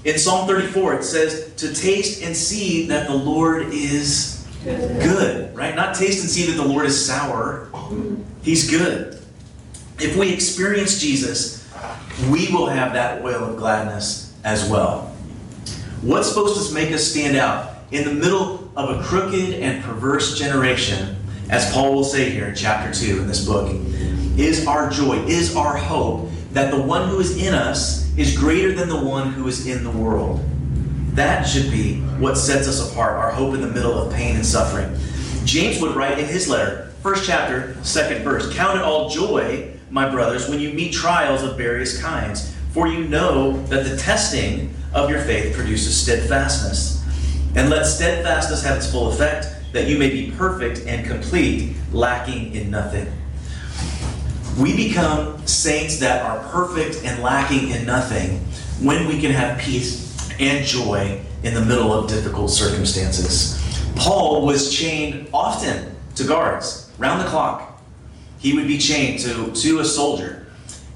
[0.04, 5.74] In Psalm 34, it says, to taste and see that the Lord is good, right?
[5.74, 7.68] Not taste and see that the Lord is sour.
[8.42, 9.20] He's good.
[9.98, 11.68] If we experience Jesus,
[12.30, 15.12] we will have that oil of gladness as well.
[16.02, 20.38] What's supposed to make us stand out in the middle of a crooked and perverse
[20.38, 21.15] generation,
[21.48, 23.70] as Paul will say here in chapter 2 in this book,
[24.36, 28.72] is our joy, is our hope that the one who is in us is greater
[28.72, 30.42] than the one who is in the world.
[31.12, 34.44] That should be what sets us apart, our hope in the middle of pain and
[34.44, 34.94] suffering.
[35.44, 40.10] James would write in his letter, first chapter, second verse Count it all joy, my
[40.10, 45.08] brothers, when you meet trials of various kinds, for you know that the testing of
[45.08, 47.02] your faith produces steadfastness.
[47.54, 52.54] And let steadfastness have its full effect, that you may be perfect and complete, lacking
[52.54, 53.06] in nothing.
[54.58, 58.38] We become saints that are perfect and lacking in nothing
[58.80, 63.62] when we can have peace and joy in the middle of difficult circumstances.
[63.96, 67.82] Paul was chained often to guards, round the clock.
[68.38, 70.46] He would be chained to, to a soldier.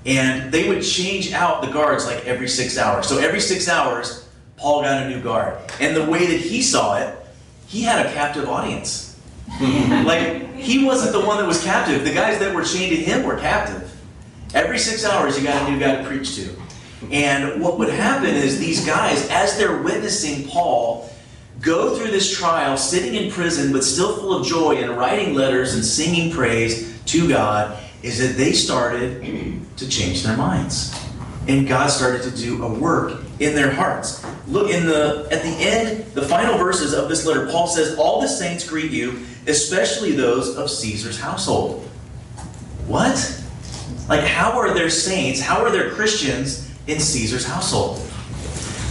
[0.07, 3.07] And they would change out the guards like every six hours.
[3.07, 5.59] So every six hours, Paul got a new guard.
[5.81, 7.20] And the way that he saw it,
[7.71, 9.17] he had a captive audience.
[9.47, 10.05] Mm-hmm.
[10.07, 12.05] like, he wasn't the one that was captive.
[12.05, 13.97] The guys that were chained to him were captive.
[14.55, 16.51] Every six hours, you got a new guy to preach to.
[17.13, 21.09] And what would happen is these guys, as they're witnessing Paul
[21.61, 25.75] go through this trial, sitting in prison, but still full of joy and writing letters
[25.75, 29.23] and singing praise to God, is that they started
[29.77, 30.93] to change their minds.
[31.47, 34.25] And God started to do a work in their hearts.
[34.47, 38.21] Look in the at the end, the final verses of this letter, Paul says, All
[38.21, 41.89] the saints greet you, especially those of Caesar's household.
[42.87, 43.43] What?
[44.09, 45.41] Like, how are there saints?
[45.41, 48.01] How are there Christians in Caesar's household?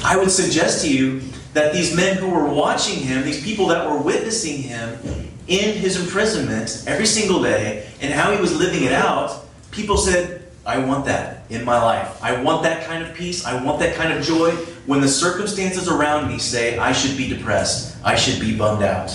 [0.04, 1.22] I would suggest to you
[1.54, 4.98] that these men who were watching him, these people that were witnessing him
[5.48, 10.44] in his imprisonment every single day and how he was living it out, people said,
[10.66, 12.22] I want that in my life.
[12.24, 13.46] I want that kind of peace.
[13.46, 14.52] I want that kind of joy.
[14.86, 19.10] When the circumstances around me say I should be depressed, I should be bummed out.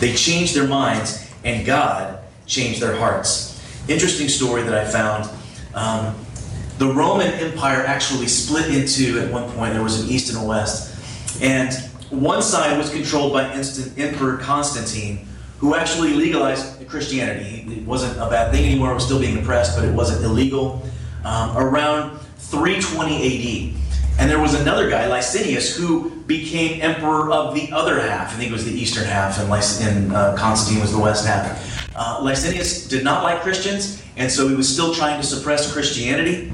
[0.00, 3.60] They changed their minds, and God changed their hearts.
[3.88, 5.30] Interesting story that I found.
[5.74, 6.14] Um,
[6.78, 10.46] the Roman Empire actually split into, at one point, there was an east and a
[10.46, 10.92] west.
[11.40, 11.72] And
[12.10, 13.44] one side was controlled by
[13.96, 15.26] Emperor Constantine,
[15.64, 17.64] who actually legalized Christianity.
[17.66, 20.82] It wasn't a bad thing anymore, it was still being oppressed, but it wasn't illegal.
[21.24, 23.74] Um, around 320 AD.
[24.18, 28.34] And there was another guy, Licinius, who became emperor of the other half.
[28.34, 31.96] I think it was the eastern half, and, and uh, Constantine was the west half.
[31.96, 36.52] Uh, Licinius did not like Christians, and so he was still trying to suppress Christianity.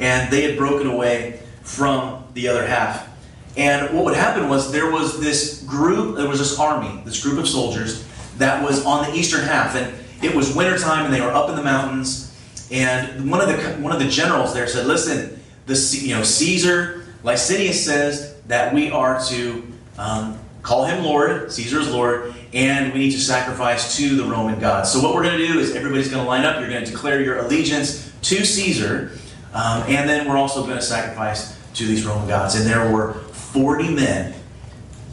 [0.00, 3.08] And they had broken away from the other half.
[3.56, 7.38] And what would happen was there was this group, there was this army, this group
[7.38, 8.03] of soldiers
[8.38, 11.56] that was on the eastern half, and it was wintertime, and they were up in
[11.56, 12.30] the mountains.
[12.70, 17.04] And one of the one of the generals there said, "Listen, the you know Caesar
[17.24, 19.66] Licinius says that we are to
[19.98, 24.60] um, call him Lord, Caesar is Lord, and we need to sacrifice to the Roman
[24.60, 24.92] gods.
[24.92, 26.60] So what we're going to do is everybody's going to line up.
[26.60, 29.12] You're going to declare your allegiance to Caesar,
[29.54, 32.54] um, and then we're also going to sacrifice to these Roman gods.
[32.54, 34.34] And there were 40 men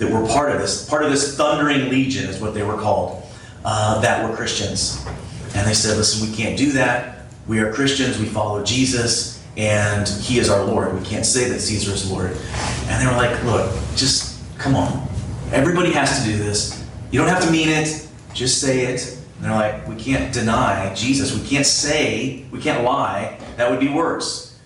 [0.02, 3.22] that were part of this, part of this thundering legion is what they were called,
[3.64, 5.06] uh, that were Christians.
[5.54, 7.20] And they said, listen, we can't do that.
[7.48, 11.00] We are Christians, we follow Jesus, and he is our Lord.
[11.00, 12.32] We can't say that Caesar is Lord.
[12.32, 15.08] And they were like, look, just come on.
[15.52, 16.84] Everybody has to do this.
[17.12, 19.20] You don't have to mean it, just say it.
[19.36, 21.40] And they're like, we can't deny Jesus.
[21.40, 23.40] We can't say, we can't lie.
[23.58, 24.60] That would be worse.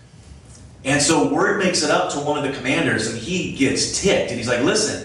[0.86, 4.30] And so word makes it up to one of the commanders, and he gets ticked.
[4.30, 5.05] And he's like, listen,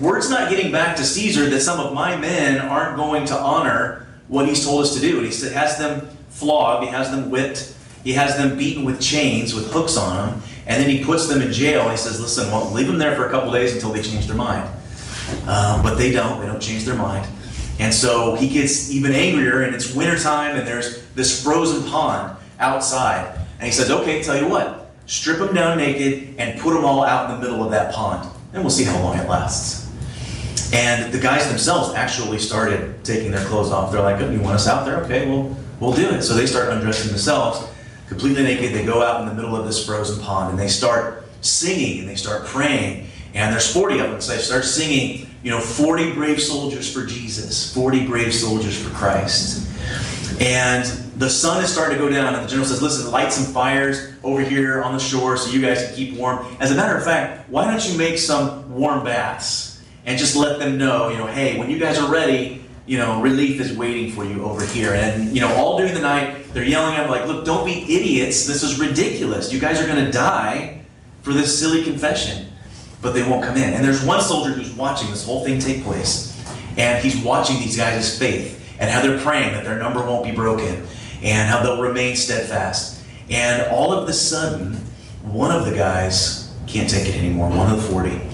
[0.00, 4.06] word's not getting back to Caesar that some of my men aren't going to honor
[4.28, 5.18] what he's told us to do.
[5.18, 9.54] And he has them flogged, he has them whipped, he has them beaten with chains
[9.54, 11.82] with hooks on them, and then he puts them in jail.
[11.82, 14.26] And he says, listen, well, leave them there for a couple days until they change
[14.26, 14.68] their mind.
[15.46, 17.26] Um, but they don't, they don't change their mind.
[17.78, 23.38] And so he gets even angrier, and it's wintertime, and there's this frozen pond outside.
[23.58, 27.04] And he says, okay, tell you what, strip them down naked and put them all
[27.04, 29.87] out in the middle of that pond and we'll see how long it lasts.
[30.72, 33.90] And the guys themselves actually started taking their clothes off.
[33.90, 34.98] They're like, oh, "You want us out there?
[35.04, 37.66] Okay, well, we'll do it." So they start undressing themselves,
[38.08, 38.74] completely naked.
[38.74, 42.08] They go out in the middle of this frozen pond and they start singing and
[42.08, 43.06] they start praying.
[43.34, 47.04] And there's 40 of them, so they start singing, you know, 40 brave soldiers for
[47.06, 49.66] Jesus, 40 brave soldiers for Christ.
[50.40, 50.84] And
[51.16, 54.12] the sun is starting to go down, and the general says, Listen, light some fires
[54.22, 56.44] over here on the shore so you guys can keep warm.
[56.60, 59.67] As a matter of fact, why don't you make some warm baths
[60.08, 63.20] and just let them know, you know, hey, when you guys are ready, you know,
[63.20, 64.94] relief is waiting for you over here.
[64.94, 68.46] And, you know, all during the night, they're yelling at like, Look, don't be idiots.
[68.46, 69.52] This is ridiculous.
[69.52, 70.80] You guys are going to die
[71.20, 72.46] for this silly confession.
[73.02, 73.74] but they won't come in.
[73.74, 76.34] And there's one soldier who's watching this whole thing take place,
[76.78, 80.32] and he's watching these guys' faith and how they're praying that their number won't be
[80.32, 80.86] broken
[81.22, 83.04] and how they'll remain steadfast.
[83.28, 84.74] And all of a sudden,
[85.22, 88.27] one of the guys can't take it anymore, one of the 40.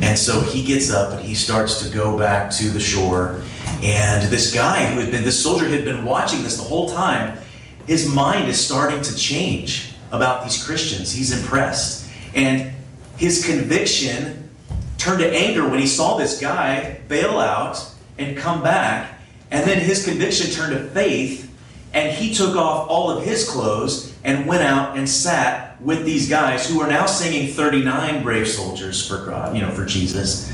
[0.00, 3.42] And so he gets up and he starts to go back to the shore.
[3.82, 7.38] And this guy who had been, this soldier had been watching this the whole time,
[7.86, 11.12] his mind is starting to change about these Christians.
[11.12, 12.08] He's impressed.
[12.34, 12.72] And
[13.16, 14.50] his conviction
[14.98, 17.84] turned to anger when he saw this guy bail out
[18.18, 19.18] and come back.
[19.50, 21.44] And then his conviction turned to faith
[21.92, 26.28] and he took off all of his clothes and went out and sat with these
[26.28, 30.52] guys who are now singing 39 brave soldiers for God, you know, for Jesus.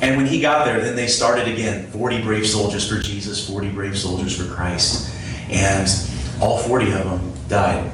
[0.00, 3.70] And when he got there, then they started again 40 brave soldiers for Jesus, 40
[3.70, 5.12] brave soldiers for Christ.
[5.50, 5.88] And
[6.40, 7.90] all 40 of them died.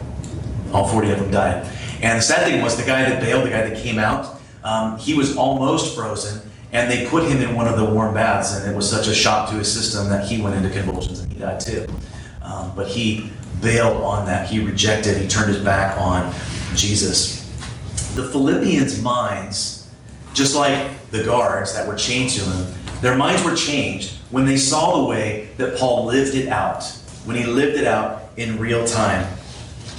[0.73, 1.67] All 40 of them died.
[2.03, 4.99] And the sad thing was, the guy that bailed, the guy that came out, um,
[4.99, 6.51] he was almost frozen.
[6.73, 9.15] And they put him in one of the warm baths, and it was such a
[9.15, 11.87] shock to his system that he went into convulsions and he died too.
[12.43, 13.31] Um, but he
[13.63, 14.49] bailed on that.
[14.49, 16.35] He rejected, he turned his back on
[16.77, 17.43] Jesus.
[18.15, 19.91] The Philippians' minds,
[20.35, 24.57] just like the guards that were chained to him, their minds were changed when they
[24.57, 26.85] saw the way that Paul lived it out,
[27.25, 29.27] when he lived it out in real time.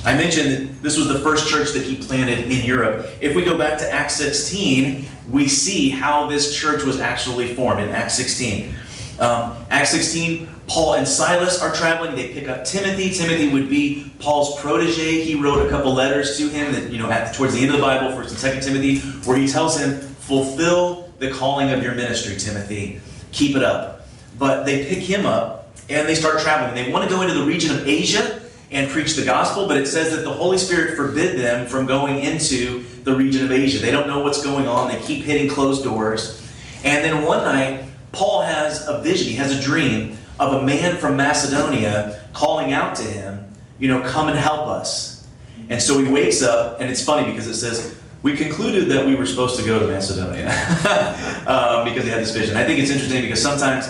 [0.05, 3.07] I mentioned that this was the first church that he planted in Europe.
[3.21, 7.81] If we go back to Acts 16, we see how this church was actually formed
[7.81, 8.75] in Acts 16.
[9.19, 12.15] Um, Acts 16, Paul and Silas are traveling.
[12.15, 13.11] They pick up Timothy.
[13.11, 15.21] Timothy would be Paul's protege.
[15.23, 17.77] He wrote a couple letters to him that, you know, at, towards the end of
[17.77, 21.93] the Bible, 1st and 2nd Timothy, where he tells him, fulfill the calling of your
[21.93, 22.99] ministry, Timothy.
[23.31, 24.07] Keep it up.
[24.39, 26.73] But they pick him up and they start traveling.
[26.73, 29.85] They want to go into the region of Asia and preach the gospel, but it
[29.85, 33.79] says that the Holy Spirit forbid them from going into the region of Asia.
[33.79, 34.89] They don't know what's going on.
[34.89, 36.41] They keep hitting closed doors.
[36.83, 39.27] And then one night, Paul has a vision.
[39.27, 44.01] He has a dream of a man from Macedonia calling out to him, you know,
[44.01, 45.27] come and help us.
[45.69, 49.15] And so he wakes up, and it's funny because it says, we concluded that we
[49.15, 50.47] were supposed to go to Macedonia
[51.47, 52.57] um, because he had this vision.
[52.57, 53.87] I think it's interesting because sometimes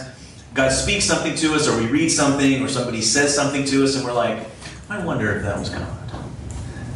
[0.53, 3.95] God speaks something to us, or we read something, or somebody says something to us,
[3.95, 4.39] and we're like,
[4.89, 5.87] I wonder if that was God.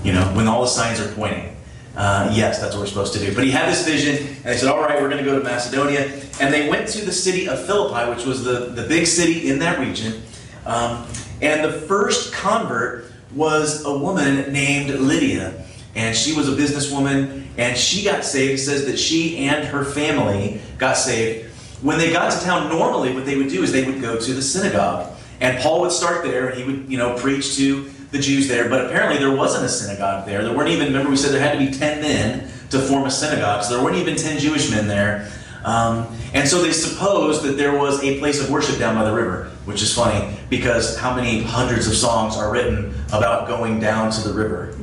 [0.04, 1.56] You know, when all the signs are pointing.
[2.00, 3.36] Uh, yes, that's what we're supposed to do.
[3.36, 5.44] But he had this vision, and they said, All right, we're going to go to
[5.44, 6.10] Macedonia.
[6.40, 9.60] And they went to the city of Philippi, which was the, the big city in
[9.60, 10.22] that region.
[10.66, 11.06] Um,
[11.42, 15.66] and the first convert was a woman named Lydia.
[15.94, 18.54] And she was a businesswoman, and she got saved.
[18.54, 21.52] It says that she and her family got saved.
[21.82, 24.34] When they got to town, normally what they would do is they would go to
[24.34, 25.14] the synagogue.
[25.42, 28.70] And Paul would start there, and he would, you know, preach to the Jews there,
[28.70, 30.44] but apparently there wasn't a synagogue there.
[30.44, 33.12] There weren't even, remember we said there had to be 10 men to form a
[33.12, 35.32] synagogue, so there weren't even 10 Jewish men there.
[35.64, 39.14] Um, and so they supposed that there was a place of worship down by the
[39.14, 44.12] river, which is funny because how many hundreds of songs are written about going down
[44.12, 44.74] to the river?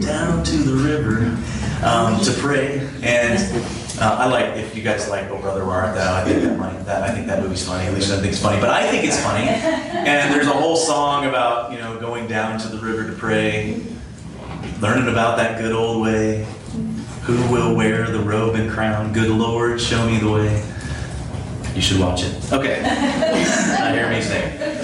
[0.00, 1.36] down to the river
[1.84, 2.78] um, to pray.
[3.02, 3.38] And
[3.98, 6.14] uh, I like if you guys like Oh Brother Where Art Thou.
[6.14, 7.86] I think that might, that I think that movie's funny.
[7.86, 9.46] At least I think it's funny, but I think it's funny.
[9.46, 13.82] And there's a whole song about you know going down to the river to pray,
[14.80, 16.46] learning about that good old way.
[17.22, 19.12] Who will wear the robe and crown?
[19.12, 20.64] Good Lord, show me the way.
[21.74, 22.52] You should watch it.
[22.52, 22.82] Okay.
[22.84, 24.75] I hear me sing.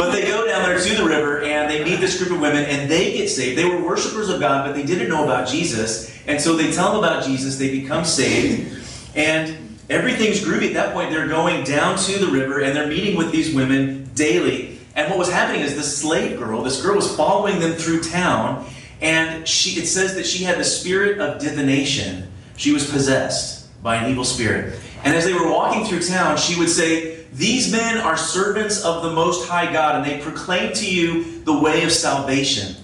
[0.00, 2.64] But they go down there to the river and they meet this group of women
[2.64, 3.58] and they get saved.
[3.58, 6.10] They were worshipers of God, but they didn't know about Jesus.
[6.26, 7.58] And so they tell them about Jesus.
[7.58, 8.82] They become saved.
[9.14, 11.10] And everything's groovy at that point.
[11.10, 14.78] They're going down to the river and they're meeting with these women daily.
[14.96, 18.66] And what was happening is this slave girl, this girl was following them through town
[19.02, 22.32] and she, it says that she had the spirit of divination.
[22.56, 24.80] She was possessed by an evil spirit.
[25.04, 29.02] And as they were walking through town, she would say, These men are servants of
[29.02, 32.76] the Most High God, and they proclaim to you the way of salvation.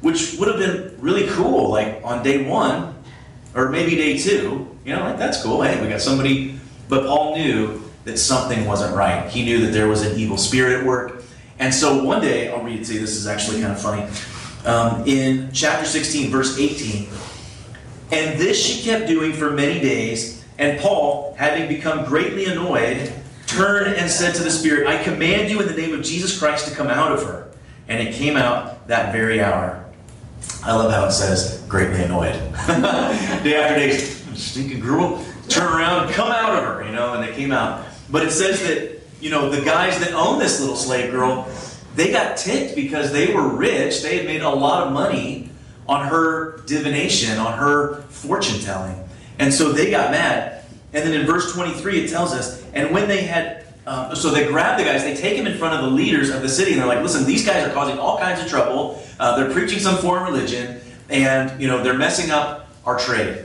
[0.00, 2.94] Which would have been really cool, like on day one,
[3.54, 4.66] or maybe day two.
[4.84, 5.62] You know, like that's cool.
[5.62, 6.58] Hey, we got somebody.
[6.88, 9.28] But Paul knew that something wasn't right.
[9.28, 11.22] He knew that there was an evil spirit at work.
[11.58, 13.00] And so one day, I'll read it to you.
[13.00, 14.10] This is actually kind of funny
[14.64, 17.08] um, in chapter 16, verse 18.
[18.12, 23.12] And this she kept doing for many days, and Paul, having become greatly annoyed,
[23.50, 26.68] turned and said to the Spirit, I command you in the name of Jesus Christ
[26.68, 27.50] to come out of her.
[27.88, 29.84] And it came out that very hour.
[30.62, 32.34] I love how it says, greatly annoyed.
[33.42, 33.96] day after day,
[34.34, 37.86] stinking girl, turn around, come out of her, you know, and they came out.
[38.10, 41.48] But it says that, you know, the guys that own this little slave girl,
[41.94, 44.02] they got ticked because they were rich.
[44.02, 45.50] They had made a lot of money
[45.88, 48.96] on her divination, on her fortune telling.
[49.38, 50.59] And so they got mad.
[50.92, 54.46] And then in verse 23, it tells us, and when they had, um, so they
[54.46, 56.80] grab the guys, they take them in front of the leaders of the city, and
[56.80, 59.02] they're like, listen, these guys are causing all kinds of trouble.
[59.18, 63.44] Uh, they're preaching some foreign religion, and, you know, they're messing up our trade.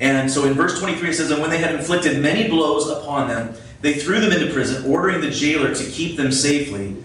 [0.00, 3.28] And so in verse 23, it says, and when they had inflicted many blows upon
[3.28, 6.96] them, they threw them into prison, ordering the jailer to keep them safely.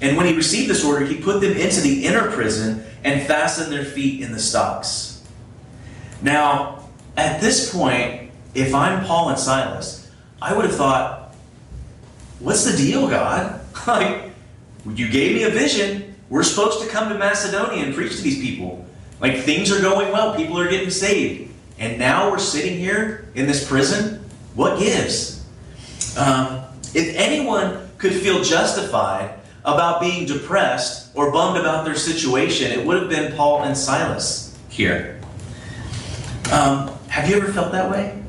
[0.00, 3.72] And when he received this order, he put them into the inner prison and fastened
[3.72, 5.22] their feet in the stocks.
[6.22, 8.25] Now, at this point,
[8.56, 11.34] if I'm Paul and Silas, I would have thought,
[12.40, 13.60] what's the deal, God?
[13.86, 14.30] like,
[14.94, 16.14] you gave me a vision.
[16.30, 18.84] We're supposed to come to Macedonia and preach to these people.
[19.20, 21.52] Like, things are going well, people are getting saved.
[21.78, 24.24] And now we're sitting here in this prison?
[24.54, 25.44] What gives?
[26.16, 32.86] Um, if anyone could feel justified about being depressed or bummed about their situation, it
[32.86, 35.20] would have been Paul and Silas here.
[36.50, 38.22] Um, have you ever felt that way?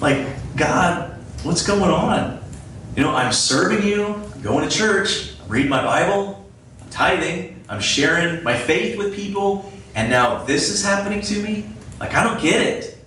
[0.00, 0.26] Like,
[0.56, 2.42] God, what's going on?
[2.96, 6.46] You know, I'm serving you, I'm going to church, I'm reading my Bible,
[6.82, 11.66] I'm tithing, I'm sharing my faith with people, and now this is happening to me?
[11.98, 12.98] Like, I don't get it.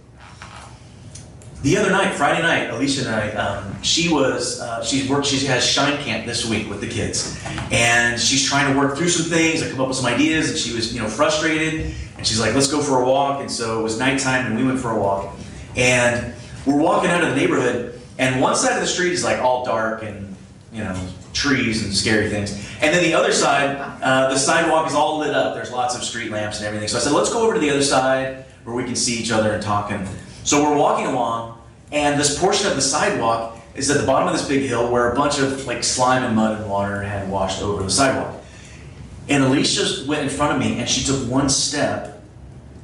[1.61, 5.45] The other night, Friday night, Alicia and I, um, she was, uh, she's worked, she
[5.45, 7.39] has Shine Camp this week with the kids.
[7.71, 10.57] And she's trying to work through some things, and come up with some ideas, and
[10.57, 11.93] she was, you know, frustrated.
[12.17, 13.41] And she's like, let's go for a walk.
[13.41, 15.35] And so it was nighttime, and we went for a walk.
[15.75, 16.33] And
[16.65, 19.65] we're walking out of the neighborhood, and one side of the street is like all
[19.65, 20.35] dark and,
[20.73, 20.95] you know,
[21.33, 22.51] trees and scary things.
[22.81, 25.55] And then the other side, uh, the sidewalk is all lit up.
[25.55, 26.87] There's lots of street lamps and everything.
[26.87, 29.31] So I said, let's go over to the other side where we can see each
[29.31, 29.91] other and talk.
[29.91, 30.07] And
[30.43, 34.33] so we're walking along, and this portion of the sidewalk is at the bottom of
[34.33, 37.61] this big hill where a bunch of like slime and mud and water had washed
[37.61, 38.35] over the sidewalk.
[39.29, 42.18] And Alicia went in front of me, and she took one step.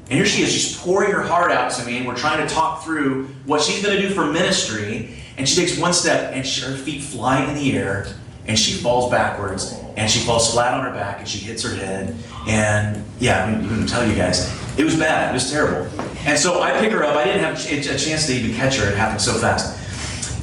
[0.07, 2.53] And here she is, she's pouring her heart out to me, and we're trying to
[2.53, 5.15] talk through what she's going to do for ministry.
[5.37, 8.07] And she takes one step, and she, her feet fly in the air,
[8.47, 11.73] and she falls backwards, and she falls flat on her back, and she hits her
[11.75, 12.15] head.
[12.47, 15.31] And yeah, I'm going to tell you guys, it was bad.
[15.31, 15.87] It was terrible.
[16.25, 17.15] And so I pick her up.
[17.15, 18.87] I didn't have a chance to even catch her.
[18.87, 19.81] It happened so fast.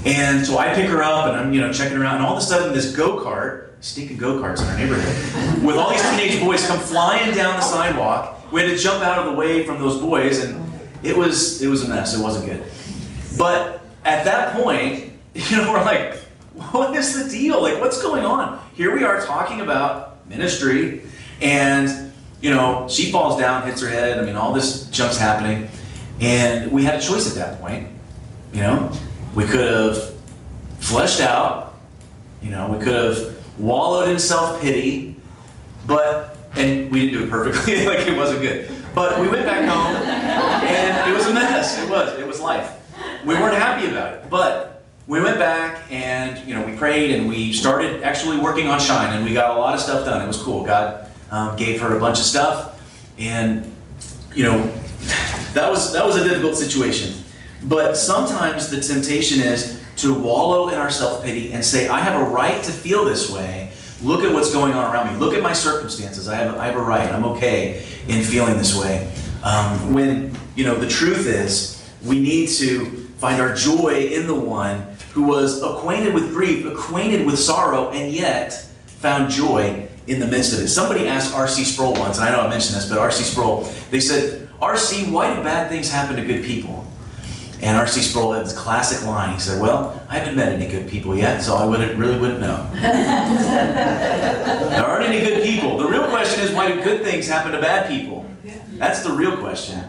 [0.05, 2.37] And so I pick her up, and I'm you know checking her out, and all
[2.37, 6.03] of a sudden this go kart, stinking go karts in our neighborhood, with all these
[6.03, 8.42] teenage boys come flying down the sidewalk.
[8.53, 10.63] We had to jump out of the way from those boys, and
[11.03, 12.15] it was it was a mess.
[12.15, 12.63] It wasn't good.
[13.39, 16.17] But at that point, you know, we're like,
[16.55, 17.63] what is the deal?
[17.63, 18.63] Like, what's going on?
[18.75, 21.03] Here we are talking about ministry,
[21.41, 24.19] and you know, she falls down, hits her head.
[24.19, 25.69] I mean, all this junk's happening,
[26.21, 27.89] and we had a choice at that point.
[28.53, 28.93] You know,
[29.35, 30.15] we could have
[30.79, 31.75] fleshed out.
[32.43, 35.17] You know, we could have wallowed in self pity,
[35.87, 37.87] but and we didn't do it perfectly.
[37.87, 38.71] like it wasn't good.
[38.95, 41.79] But we went back home, and it was a mess.
[41.79, 42.19] It was.
[42.19, 42.79] It was life.
[43.25, 44.73] We weren't happy about it, but
[45.07, 49.15] we went back and you know we prayed and we started actually working on Shine
[49.15, 50.23] and we got a lot of stuff done.
[50.23, 50.65] It was cool.
[50.65, 52.81] God um, gave her a bunch of stuff,
[53.19, 53.71] and
[54.35, 54.59] you know
[55.55, 57.15] that was that was a difficult situation.
[57.65, 62.21] But sometimes the temptation is to wallow in our self pity and say, "I have
[62.21, 63.62] a right to feel this way."
[64.03, 65.19] Look at what's going on around me.
[65.21, 66.29] Look at my circumstances.
[66.29, 67.09] I have, I have a right.
[67.13, 69.13] I'm okay in feeling this way.
[69.45, 72.87] Um, when, you know, the truth is, we need to
[73.19, 78.13] find our joy in the one who was acquainted with grief, acquainted with sorrow, and
[78.13, 78.53] yet
[78.87, 80.69] found joy in the midst of it.
[80.69, 81.63] Somebody asked R.C.
[81.65, 83.23] Sproul once, and I know I mentioned this, but R.C.
[83.23, 86.87] Sproul, they said, R.C., why do bad things happen to good people?
[87.63, 88.03] And R.C.
[88.03, 89.35] Sproul had this classic line.
[89.35, 92.41] He said, Well, I haven't met any good people yet, so I wouldn't, really wouldn't
[92.41, 92.69] know.
[92.75, 95.79] there aren't any good people.
[95.79, 98.27] The real question is, why do good things happen to bad people?
[98.73, 99.81] That's the real question.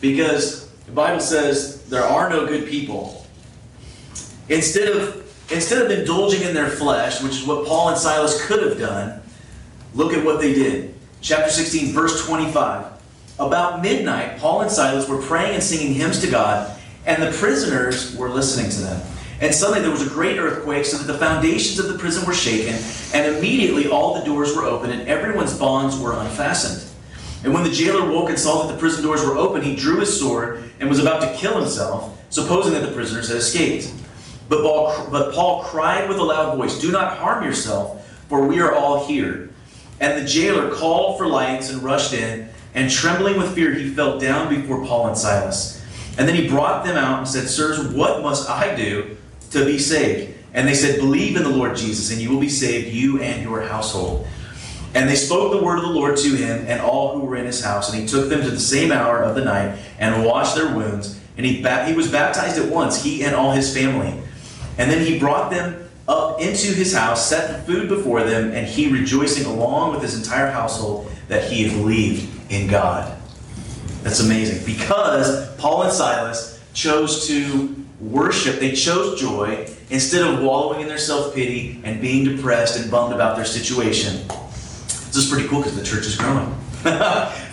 [0.00, 3.26] Because the Bible says there are no good people.
[4.48, 5.16] Instead of,
[5.52, 9.20] instead of indulging in their flesh, which is what Paul and Silas could have done,
[9.92, 10.94] look at what they did.
[11.20, 12.86] Chapter 16, verse 25.
[13.38, 16.77] About midnight, Paul and Silas were praying and singing hymns to God,
[17.08, 19.02] and the prisoners were listening to them.
[19.40, 22.34] And suddenly there was a great earthquake, so that the foundations of the prison were
[22.34, 22.74] shaken,
[23.14, 26.84] and immediately all the doors were opened, and everyone's bonds were unfastened.
[27.44, 30.00] And when the jailer woke and saw that the prison doors were open, he drew
[30.00, 33.90] his sword and was about to kill himself, supposing that the prisoners had escaped.
[34.50, 38.60] But Paul, but Paul cried with a loud voice, Do not harm yourself, for we
[38.60, 39.48] are all here.
[40.00, 44.18] And the jailer called for lights and rushed in, and trembling with fear, he fell
[44.18, 45.78] down before Paul and Silas.
[46.18, 49.16] And then he brought them out and said, Sirs, what must I do
[49.52, 50.34] to be saved?
[50.52, 53.42] And they said, Believe in the Lord Jesus, and you will be saved, you and
[53.42, 54.26] your household.
[54.94, 57.46] And they spoke the word of the Lord to him and all who were in
[57.46, 57.92] his house.
[57.92, 61.20] And he took them to the same hour of the night and washed their wounds.
[61.36, 64.12] And he, he was baptized at once, he and all his family.
[64.76, 68.90] And then he brought them up into his house, set food before them, and he
[68.90, 73.17] rejoicing along with his entire household that he had believed in God.
[74.08, 74.64] That's amazing.
[74.64, 80.96] Because Paul and Silas chose to worship, they chose joy instead of wallowing in their
[80.96, 84.26] self pity and being depressed and bummed about their situation.
[84.86, 86.50] This is pretty cool because the church is growing.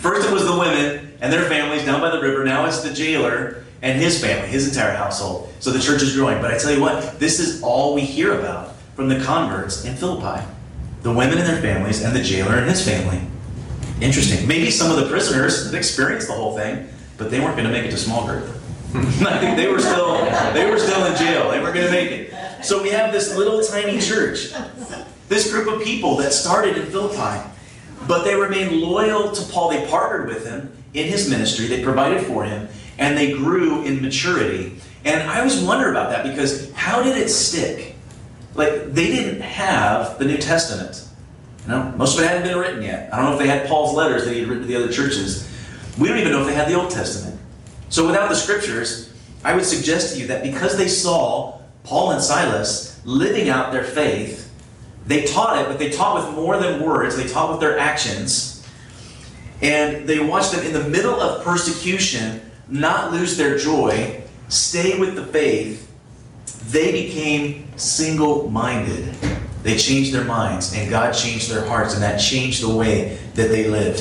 [0.00, 2.42] First, it was the women and their families down by the river.
[2.42, 5.52] Now it's the jailer and his family, his entire household.
[5.60, 6.40] So the church is growing.
[6.40, 9.94] But I tell you what, this is all we hear about from the converts in
[9.94, 10.42] Philippi
[11.02, 13.20] the women and their families, and the jailer and his family.
[14.00, 14.46] Interesting.
[14.46, 17.84] Maybe some of the prisoners experienced the whole thing, but they weren't going to make
[17.84, 18.44] it to small group.
[18.94, 20.18] I think they were still
[20.52, 21.50] they were still in jail.
[21.50, 22.64] They weren't going to make it.
[22.64, 24.52] So we have this little tiny church,
[25.28, 27.48] this group of people that started in Philippi,
[28.06, 29.70] but they remained loyal to Paul.
[29.70, 31.66] They partnered with him in his ministry.
[31.66, 32.68] They provided for him,
[32.98, 34.76] and they grew in maturity.
[35.04, 37.94] And I always wonder about that because how did it stick?
[38.54, 41.05] Like they didn't have the New Testament.
[41.66, 43.12] You know, most of it hadn't been written yet.
[43.12, 44.92] I don't know if they had Paul's letters that he had written to the other
[44.92, 45.50] churches.
[45.98, 47.40] We don't even know if they had the Old Testament.
[47.88, 49.12] So without the scriptures,
[49.42, 53.82] I would suggest to you that because they saw Paul and Silas living out their
[53.82, 54.52] faith,
[55.06, 58.64] they taught it, but they taught with more than words, they taught with their actions.
[59.60, 65.14] And they watched them in the middle of persecution not lose their joy, stay with
[65.14, 65.82] the faith.
[66.70, 69.14] They became single minded.
[69.66, 73.48] They changed their minds, and God changed their hearts, and that changed the way that
[73.48, 73.98] they lived.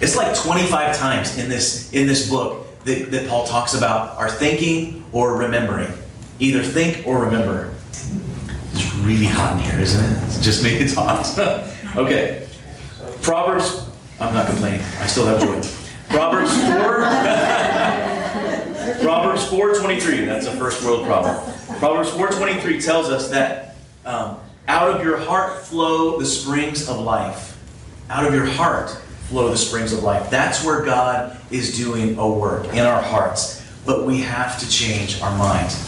[0.00, 4.30] It's like 25 times in this, in this book that, that Paul talks about our
[4.30, 5.92] thinking or remembering.
[6.38, 7.74] Either think or remember.
[8.72, 10.24] It's really hot in here, isn't it?
[10.24, 11.38] It's just me, it's hot.
[11.94, 12.48] okay.
[13.20, 13.86] Proverbs,
[14.18, 14.80] I'm not complaining.
[15.00, 15.60] I still have joy.
[16.08, 16.62] Proverbs 4.
[19.04, 21.44] Proverbs 4.23, that's a first world proverb.
[21.78, 23.76] Proverbs 4.23 tells us that
[24.06, 27.58] um, out of your heart flow the springs of life.
[28.10, 28.90] Out of your heart
[29.28, 30.30] flow the springs of life.
[30.30, 33.64] That's where God is doing a work in our hearts.
[33.86, 35.86] But we have to change our minds.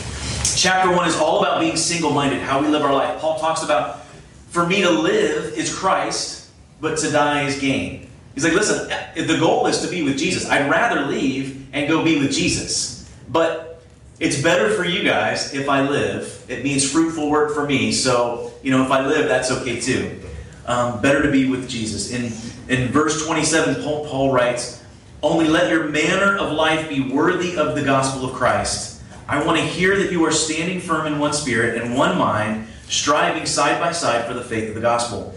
[0.56, 3.20] Chapter 1 is all about being single minded, how we live our life.
[3.20, 4.04] Paul talks about,
[4.48, 6.50] for me to live is Christ,
[6.80, 8.08] but to die is gain.
[8.34, 10.48] He's like, listen, the goal is to be with Jesus.
[10.48, 13.10] I'd rather leave and go be with Jesus.
[13.28, 13.82] But
[14.18, 16.44] it's better for you guys if I live.
[16.48, 17.92] It means fruitful work for me.
[17.92, 20.20] So, you know, if I live, that's okay too.
[20.66, 22.12] Um, better to be with Jesus.
[22.12, 22.24] In,
[22.68, 24.82] in verse 27, Paul, Paul writes,
[25.22, 29.02] Only let your manner of life be worthy of the gospel of Christ.
[29.28, 32.66] I want to hear that you are standing firm in one spirit and one mind,
[32.88, 35.34] striving side by side for the faith of the gospel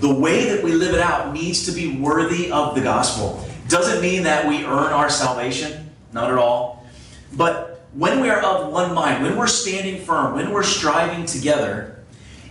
[0.00, 3.44] the way that we live it out needs to be worthy of the gospel.
[3.68, 6.86] Doesn't mean that we earn our salvation, not at all.
[7.32, 11.95] But when we are of one mind, when we're standing firm, when we're striving together,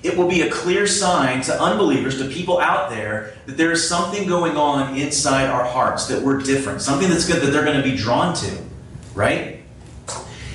[0.06, 3.88] it will be a clear sign to unbelievers, to people out there, that there is
[3.88, 7.82] something going on inside our hearts, that we're different, something that's good that they're going
[7.82, 8.58] to be drawn to,
[9.16, 9.60] right?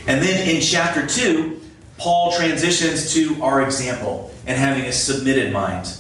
[0.07, 1.61] And then in chapter 2,
[1.99, 5.97] Paul transitions to our example and having a submitted mind.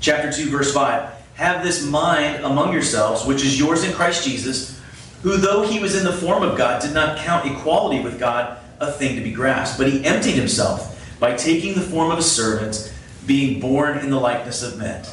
[0.00, 1.10] Chapter 2, verse 5.
[1.34, 4.78] Have this mind among yourselves, which is yours in Christ Jesus,
[5.22, 8.58] who, though he was in the form of God, did not count equality with God
[8.78, 10.90] a thing to be grasped, but he emptied himself
[11.20, 12.92] by taking the form of a servant,
[13.26, 15.04] being born in the likeness of men.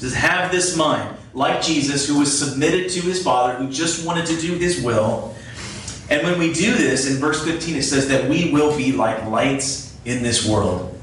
[0.00, 4.26] Just have this mind, like Jesus, who was submitted to his Father, who just wanted
[4.26, 5.34] to do his will.
[6.08, 9.26] And when we do this, in verse 15, it says that we will be like
[9.26, 10.96] lights in this world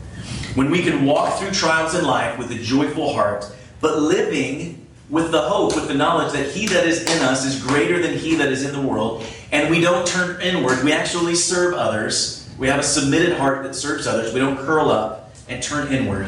[0.55, 3.45] when we can walk through trials in life with a joyful heart,
[3.81, 7.61] but living with the hope, with the knowledge that He that is in us is
[7.61, 11.35] greater than He that is in the world, and we don't turn inward, we actually
[11.35, 12.42] serve others.
[12.57, 14.33] We have a submitted heart that serves others.
[14.33, 16.27] We don't curl up and turn inward.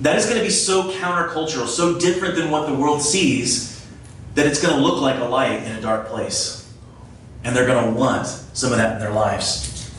[0.00, 3.86] That is going to be so countercultural, so different than what the world sees,
[4.34, 6.72] that it's going to look like a light in a dark place.
[7.44, 9.90] And they're going to want some of that in their lives.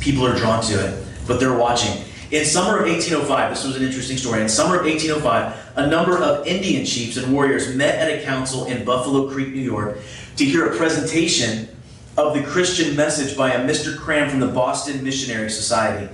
[0.00, 2.04] People are drawn to it, but they're watching.
[2.30, 4.40] In summer of 1805, this was an interesting story.
[4.40, 8.64] In summer of 1805, a number of Indian chiefs and warriors met at a council
[8.66, 9.98] in Buffalo Creek, New York,
[10.36, 11.68] to hear a presentation
[12.16, 13.96] of the Christian message by a Mr.
[13.96, 16.08] Cram from the Boston Missionary Society.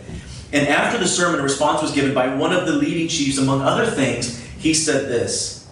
[0.52, 3.38] And after the sermon, a response was given by one of the leading chiefs.
[3.38, 5.68] Among other things, he said this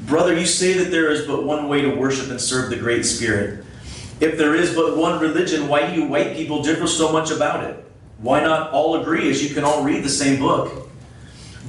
[0.00, 3.04] Brother, you say that there is but one way to worship and serve the Great
[3.04, 3.64] Spirit.
[4.20, 7.64] If there is but one religion, why do you white people differ so much about
[7.64, 7.84] it?
[8.18, 10.88] Why not all agree as you can all read the same book?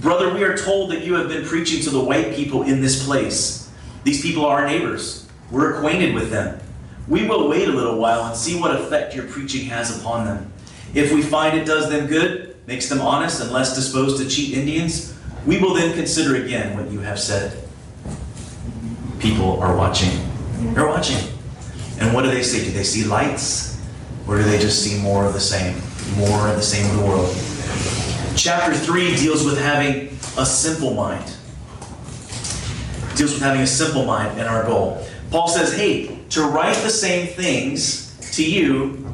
[0.02, 3.06] Brother, we are told that you have been preaching to the white people in this
[3.06, 3.72] place.
[4.04, 5.30] These people are our neighbors.
[5.50, 6.60] We're acquainted with them.
[7.12, 10.50] We will wait a little while and see what effect your preaching has upon them.
[10.94, 14.58] If we find it does them good, makes them honest and less disposed to cheat
[14.58, 15.14] Indians,
[15.46, 17.62] we will then consider again what you have said.
[19.20, 20.10] People are watching.
[20.74, 21.18] They're watching.
[22.00, 22.64] And what do they see?
[22.64, 23.78] Do they see lights?
[24.26, 25.82] Or do they just see more of the same?
[26.16, 27.36] More of the same of the world.
[28.38, 31.26] Chapter 3 deals with having a simple mind.
[33.18, 35.06] Deals with having a simple mind and our goal.
[35.30, 39.14] Paul says, hey, to write the same things to you,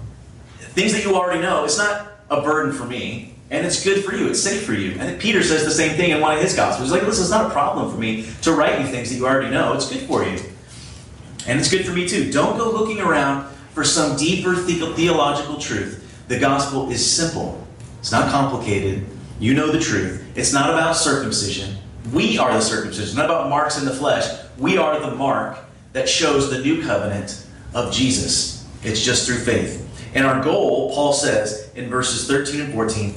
[0.59, 4.13] things that you already know, it's not a burden for me, and it's good for
[4.15, 4.30] you.
[4.30, 4.91] It's safe for you.
[4.99, 6.89] And Peter says the same thing in one of his gospels.
[6.89, 9.26] He's like, this is not a problem for me to write you things that you
[9.26, 9.74] already know.
[9.74, 10.39] It's good for you.
[11.47, 12.32] And it's good for me too.
[12.32, 16.03] Don't go looking around for some deeper theological truth.
[16.28, 17.65] The gospel is simple,
[17.99, 19.05] it's not complicated.
[19.39, 20.26] You know the truth.
[20.36, 21.78] It's not about circumcision.
[22.11, 23.03] We are the circumcision.
[23.03, 24.26] It's not about marks in the flesh.
[24.57, 25.59] We are the mark
[25.93, 28.65] that shows the new covenant of Jesus.
[28.83, 29.83] It's just through faith.
[30.13, 33.13] And our goal, Paul says in verses 13 and 14,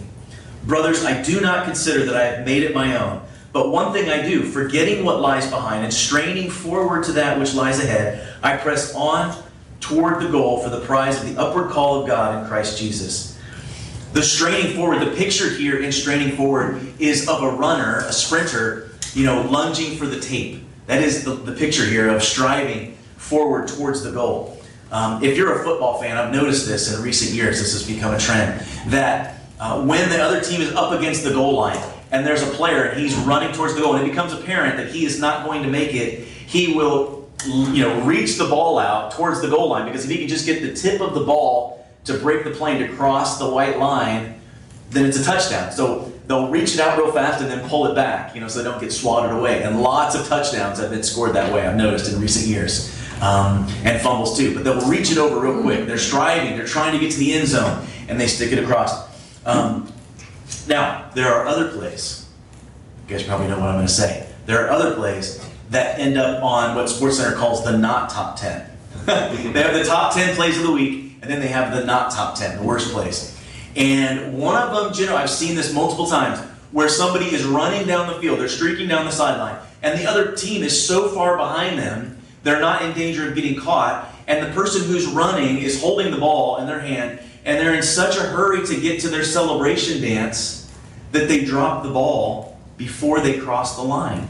[0.65, 3.23] Brothers, I do not consider that I have made it my own.
[3.53, 7.55] But one thing I do, forgetting what lies behind and straining forward to that which
[7.55, 9.35] lies ahead, I press on
[9.81, 13.39] toward the goal for the prize of the upward call of God in Christ Jesus.
[14.13, 18.91] The straining forward, the picture here in straining forward is of a runner, a sprinter,
[19.15, 20.63] you know, lunging for the tape.
[20.91, 24.61] That is the, the picture here of striving forward towards the goal.
[24.91, 28.13] Um, if you're a football fan, I've noticed this in recent years, this has become
[28.13, 31.79] a trend, that uh, when the other team is up against the goal line
[32.11, 34.89] and there's a player and he's running towards the goal and it becomes apparent that
[34.89, 39.13] he is not going to make it, he will you know, reach the ball out
[39.13, 41.87] towards the goal line because if he can just get the tip of the ball
[42.03, 44.41] to break the plane to cross the white line,
[44.91, 45.71] then it's a touchdown.
[45.71, 48.63] So they'll reach it out real fast and then pull it back, you know, so
[48.63, 49.65] they don't get swatted away.
[49.65, 52.97] And lots of touchdowns have been scored that way, I've noticed in recent years.
[53.21, 54.55] Um, and fumbles too.
[54.55, 55.87] But they'll reach it over real quick.
[55.89, 59.11] They're striving, they're trying to get to the end zone, and they stick it across.
[59.45, 59.93] Um,
[60.69, 62.29] now, there are other plays.
[63.09, 64.29] You guys probably know what I'm going to say.
[64.47, 68.71] There are other plays that end up on what SportsCenter calls the not top 10.
[69.07, 72.13] they have the top 10 plays of the week, and then they have the not
[72.13, 73.37] top 10, the worst plays.
[73.77, 76.41] And one of them, General, I've seen this multiple times,
[76.73, 80.33] where somebody is running down the field, they're streaking down the sideline, and the other
[80.33, 84.53] team is so far behind them, they're not in danger of getting caught, and the
[84.55, 88.21] person who's running is holding the ball in their hand and they're in such a
[88.21, 90.71] hurry to get to their celebration dance
[91.13, 94.27] that they drop the ball before they cross the line.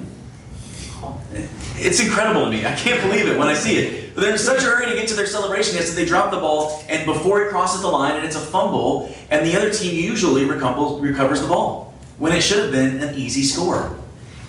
[1.76, 2.66] It's incredible to me.
[2.66, 3.99] I can't believe it when I see it.
[4.14, 6.38] But they're in such a hurry to get to their celebration that they drop the
[6.38, 9.94] ball, and before it crosses the line, and it's a fumble, and the other team
[9.94, 13.96] usually recovers the ball when it should have been an easy score.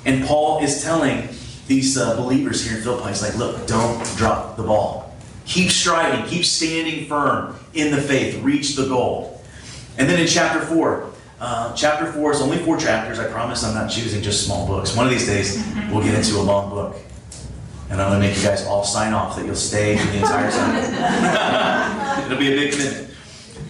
[0.05, 1.29] And Paul is telling
[1.67, 5.15] these uh, believers here in Philippi, he's like, look, don't drop the ball.
[5.45, 9.41] Keep striving, keep standing firm in the faith, reach the goal.
[9.97, 11.09] And then in chapter 4,
[11.39, 13.19] uh, chapter 4 is only four chapters.
[13.19, 14.95] I promise I'm not choosing just small books.
[14.95, 16.95] One of these days, we'll get into a long book.
[17.91, 20.19] And I'm going to make you guys all sign off that you'll stay for the
[20.19, 22.25] entire time.
[22.25, 23.13] It'll be a big commitment.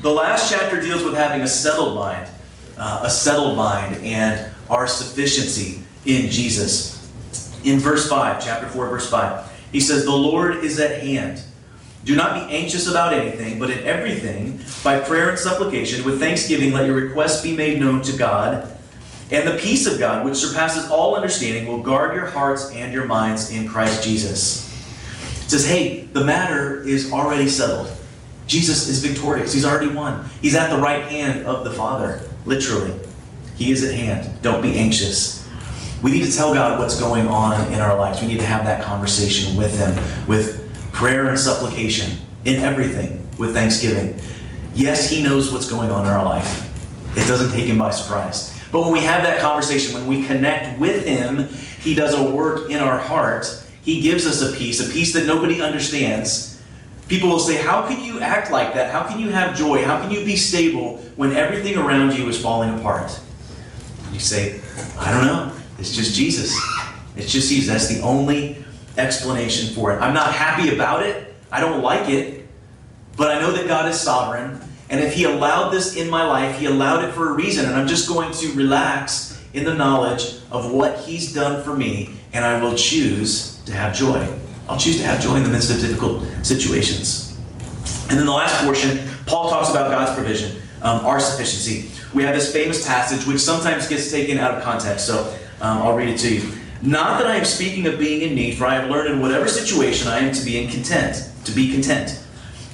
[0.03, 2.29] The last chapter deals with having a settled mind,
[2.77, 7.11] uh, a settled mind, and our sufficiency in Jesus.
[7.63, 11.41] In verse 5, chapter 4, verse 5, he says, The Lord is at hand.
[12.05, 16.73] Do not be anxious about anything, but in everything, by prayer and supplication, with thanksgiving,
[16.73, 18.70] let your requests be made known to God.
[19.31, 23.05] And the peace of God, which surpasses all understanding, will guard your hearts and your
[23.05, 24.67] minds in Christ Jesus.
[25.45, 27.91] It says, hey, the matter is already settled.
[28.45, 29.53] Jesus is victorious.
[29.53, 30.29] He's already won.
[30.41, 32.93] He's at the right hand of the Father, literally.
[33.55, 34.41] He is at hand.
[34.41, 35.47] Don't be anxious.
[36.03, 38.21] We need to tell God what's going on in our lives.
[38.21, 43.53] We need to have that conversation with Him, with prayer and supplication in everything with
[43.53, 44.19] thanksgiving.
[44.73, 46.67] Yes, He knows what's going on in our life.
[47.17, 48.60] It doesn't take Him by surprise.
[48.71, 51.47] But when we have that conversation, when we connect with Him,
[51.81, 53.63] He does a work in our heart.
[53.83, 56.61] He gives us a peace, a peace that nobody understands.
[57.07, 58.91] People will say, How can you act like that?
[58.91, 59.83] How can you have joy?
[59.83, 63.19] How can you be stable when everything around you is falling apart?
[64.13, 64.61] You say,
[64.97, 65.51] I don't know.
[65.77, 66.57] It's just Jesus.
[67.15, 67.67] It's just Jesus.
[67.67, 68.63] That's the only
[68.97, 70.01] explanation for it.
[70.01, 71.33] I'm not happy about it.
[71.51, 72.47] I don't like it.
[73.17, 74.61] But I know that God is sovereign.
[74.91, 77.65] And if He allowed this in my life, He allowed it for a reason.
[77.65, 82.11] And I'm just going to relax in the knowledge of what He's done for me.
[82.33, 84.27] And I will choose to have joy.
[84.69, 87.39] I'll choose to have joy in the midst of difficult situations.
[88.09, 91.89] And then the last portion, Paul talks about God's provision, um, our sufficiency.
[92.13, 95.07] We have this famous passage which sometimes gets taken out of context.
[95.07, 96.51] So um, I'll read it to you.
[96.81, 99.47] Not that I am speaking of being in need, for I have learned in whatever
[99.47, 101.29] situation I am to be in content.
[101.45, 102.19] to be content.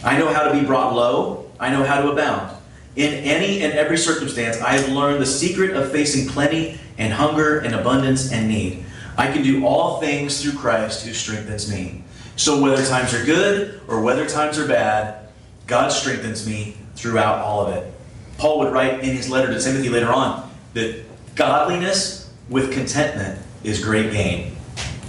[0.04, 1.47] I know how to be brought low.
[1.60, 2.56] I know how to abound.
[2.96, 7.60] In any and every circumstance, I have learned the secret of facing plenty and hunger
[7.60, 8.86] and abundance and need.
[9.18, 12.04] I can do all things through Christ who strengthens me.
[12.36, 15.28] So whether times are good or whether times are bad,
[15.66, 17.92] God strengthens me throughout all of it.
[18.38, 21.04] Paul would write in his letter to Timothy later on that
[21.36, 24.56] godliness with contentment is great gain.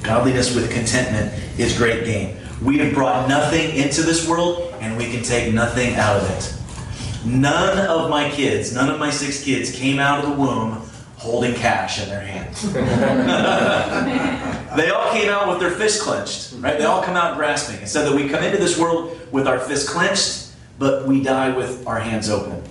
[0.03, 2.37] Godliness with contentment is great gain.
[2.63, 7.27] We have brought nothing into this world and we can take nothing out of it.
[7.27, 10.83] None of my kids, none of my six kids came out of the womb
[11.19, 12.73] holding cash in their hands.
[14.77, 16.79] they all came out with their fists clenched, right?
[16.79, 17.81] They all come out grasping.
[17.81, 21.57] It said that we come into this world with our fists clenched, but we die
[21.57, 22.63] with our hands open.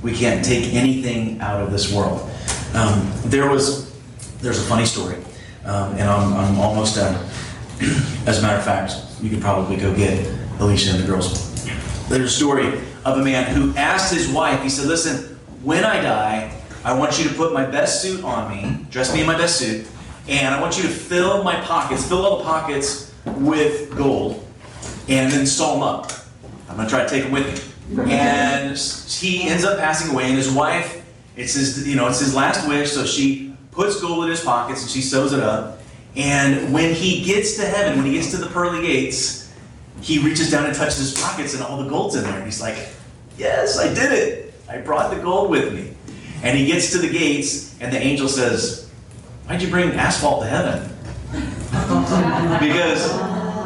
[0.00, 2.20] We can't take anything out of this world.
[2.74, 3.92] Um, there was,
[4.40, 5.16] there's a funny story,
[5.64, 7.14] um, and I'm, I'm almost done.
[8.26, 10.24] As a matter of fact, you could probably go get
[10.60, 11.47] Alicia and the girls.
[12.08, 12.66] There's a story
[13.04, 17.18] of a man who asked his wife, he said, Listen, when I die, I want
[17.18, 19.86] you to put my best suit on me, dress me in my best suit,
[20.26, 24.42] and I want you to fill my pockets, fill all the pockets with gold,
[25.08, 26.10] and then sew them up.
[26.70, 27.46] I'm going to try to take them with
[27.90, 28.10] me.
[28.10, 31.04] And he ends up passing away, and his wife,
[31.36, 34.80] it's his, you know, it's his last wish, so she puts gold in his pockets
[34.82, 35.78] and she sews it up.
[36.16, 39.37] And when he gets to heaven, when he gets to the pearly gates,
[40.02, 42.34] he reaches down and touches his pockets, and all the gold's in there.
[42.34, 42.88] And he's like,
[43.36, 44.54] Yes, I did it.
[44.68, 45.94] I brought the gold with me.
[46.42, 48.88] And he gets to the gates, and the angel says,
[49.46, 50.88] Why'd you bring asphalt to heaven?
[52.60, 53.12] because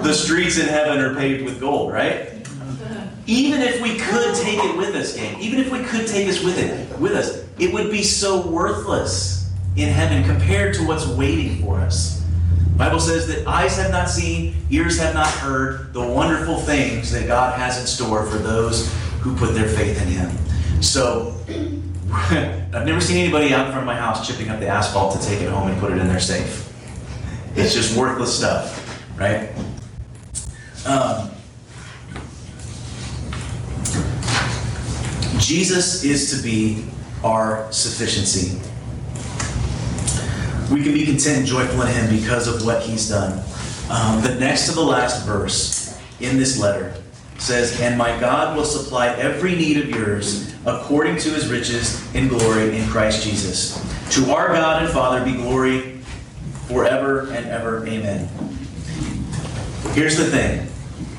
[0.03, 2.29] the streets in heaven are paved with gold, right?
[3.27, 6.43] Even if we could take it with us, gang, even if we could take us
[6.43, 11.63] with it, with us, it would be so worthless in heaven compared to what's waiting
[11.63, 12.22] for us.
[12.77, 17.27] Bible says that eyes have not seen, ears have not heard the wonderful things that
[17.27, 20.83] God has in store for those who put their faith in Him.
[20.83, 21.37] So,
[22.13, 25.27] I've never seen anybody out in front of my house chipping up the asphalt to
[25.27, 26.73] take it home and put it in their safe.
[27.55, 28.79] It's just worthless stuff,
[29.19, 29.51] right?
[30.87, 31.31] Um,
[35.39, 36.85] Jesus is to be
[37.23, 38.59] our sufficiency.
[40.73, 43.45] We can be content and joyful in Him because of what He's done.
[43.91, 46.95] Um, the next to the last verse in this letter
[47.37, 52.29] says, And my God will supply every need of yours according to His riches in
[52.29, 53.77] glory in Christ Jesus.
[54.13, 55.99] To our God and Father be glory
[56.69, 57.87] forever and ever.
[57.87, 58.27] Amen.
[59.93, 60.69] Here's the thing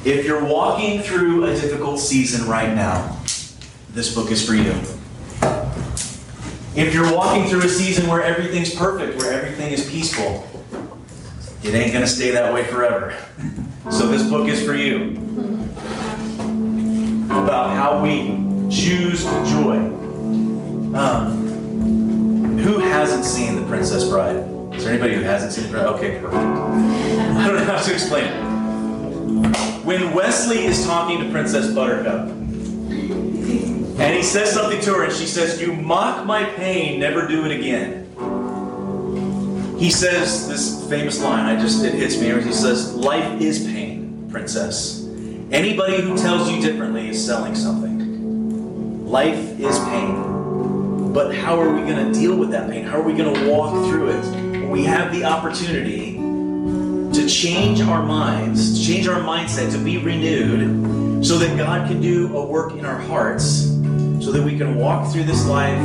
[0.04, 3.20] if you're walking through a difficult season right now,
[3.92, 4.74] this book is for you.
[6.76, 10.48] If you're walking through a season where everything's perfect, where everything is peaceful,
[11.62, 13.16] it ain't going to stay that way forever.
[13.92, 15.12] So this book is for you.
[17.26, 18.40] About how we
[18.72, 19.78] choose joy.
[20.96, 24.38] Um, who hasn't seen The Princess Bride?
[24.74, 25.86] Is there anybody who hasn't seen The Bride?
[25.86, 26.36] Okay, perfect.
[26.36, 28.54] I don't know how to explain it.
[29.86, 32.30] When Westley is talking to Princess Buttercup,
[34.04, 37.46] and he says something to her, and she says, You mock my pain, never do
[37.46, 38.04] it again.
[39.80, 42.28] He says this famous line, I just, it hits me.
[42.42, 45.08] He says, Life is pain, princess.
[45.52, 49.06] Anybody who tells you differently is selling something.
[49.06, 51.14] Life is pain.
[51.14, 52.84] But how are we going to deal with that pain?
[52.84, 54.70] How are we going to walk through it?
[54.70, 61.26] We have the opportunity to change our minds, to change our mindset, to be renewed,
[61.26, 63.73] so that God can do a work in our hearts
[64.24, 65.78] so that we can walk through this life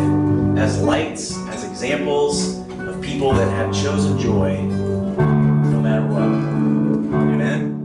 [0.56, 6.22] as lights, as examples of people that have chosen joy no matter what.
[6.22, 7.77] Amen.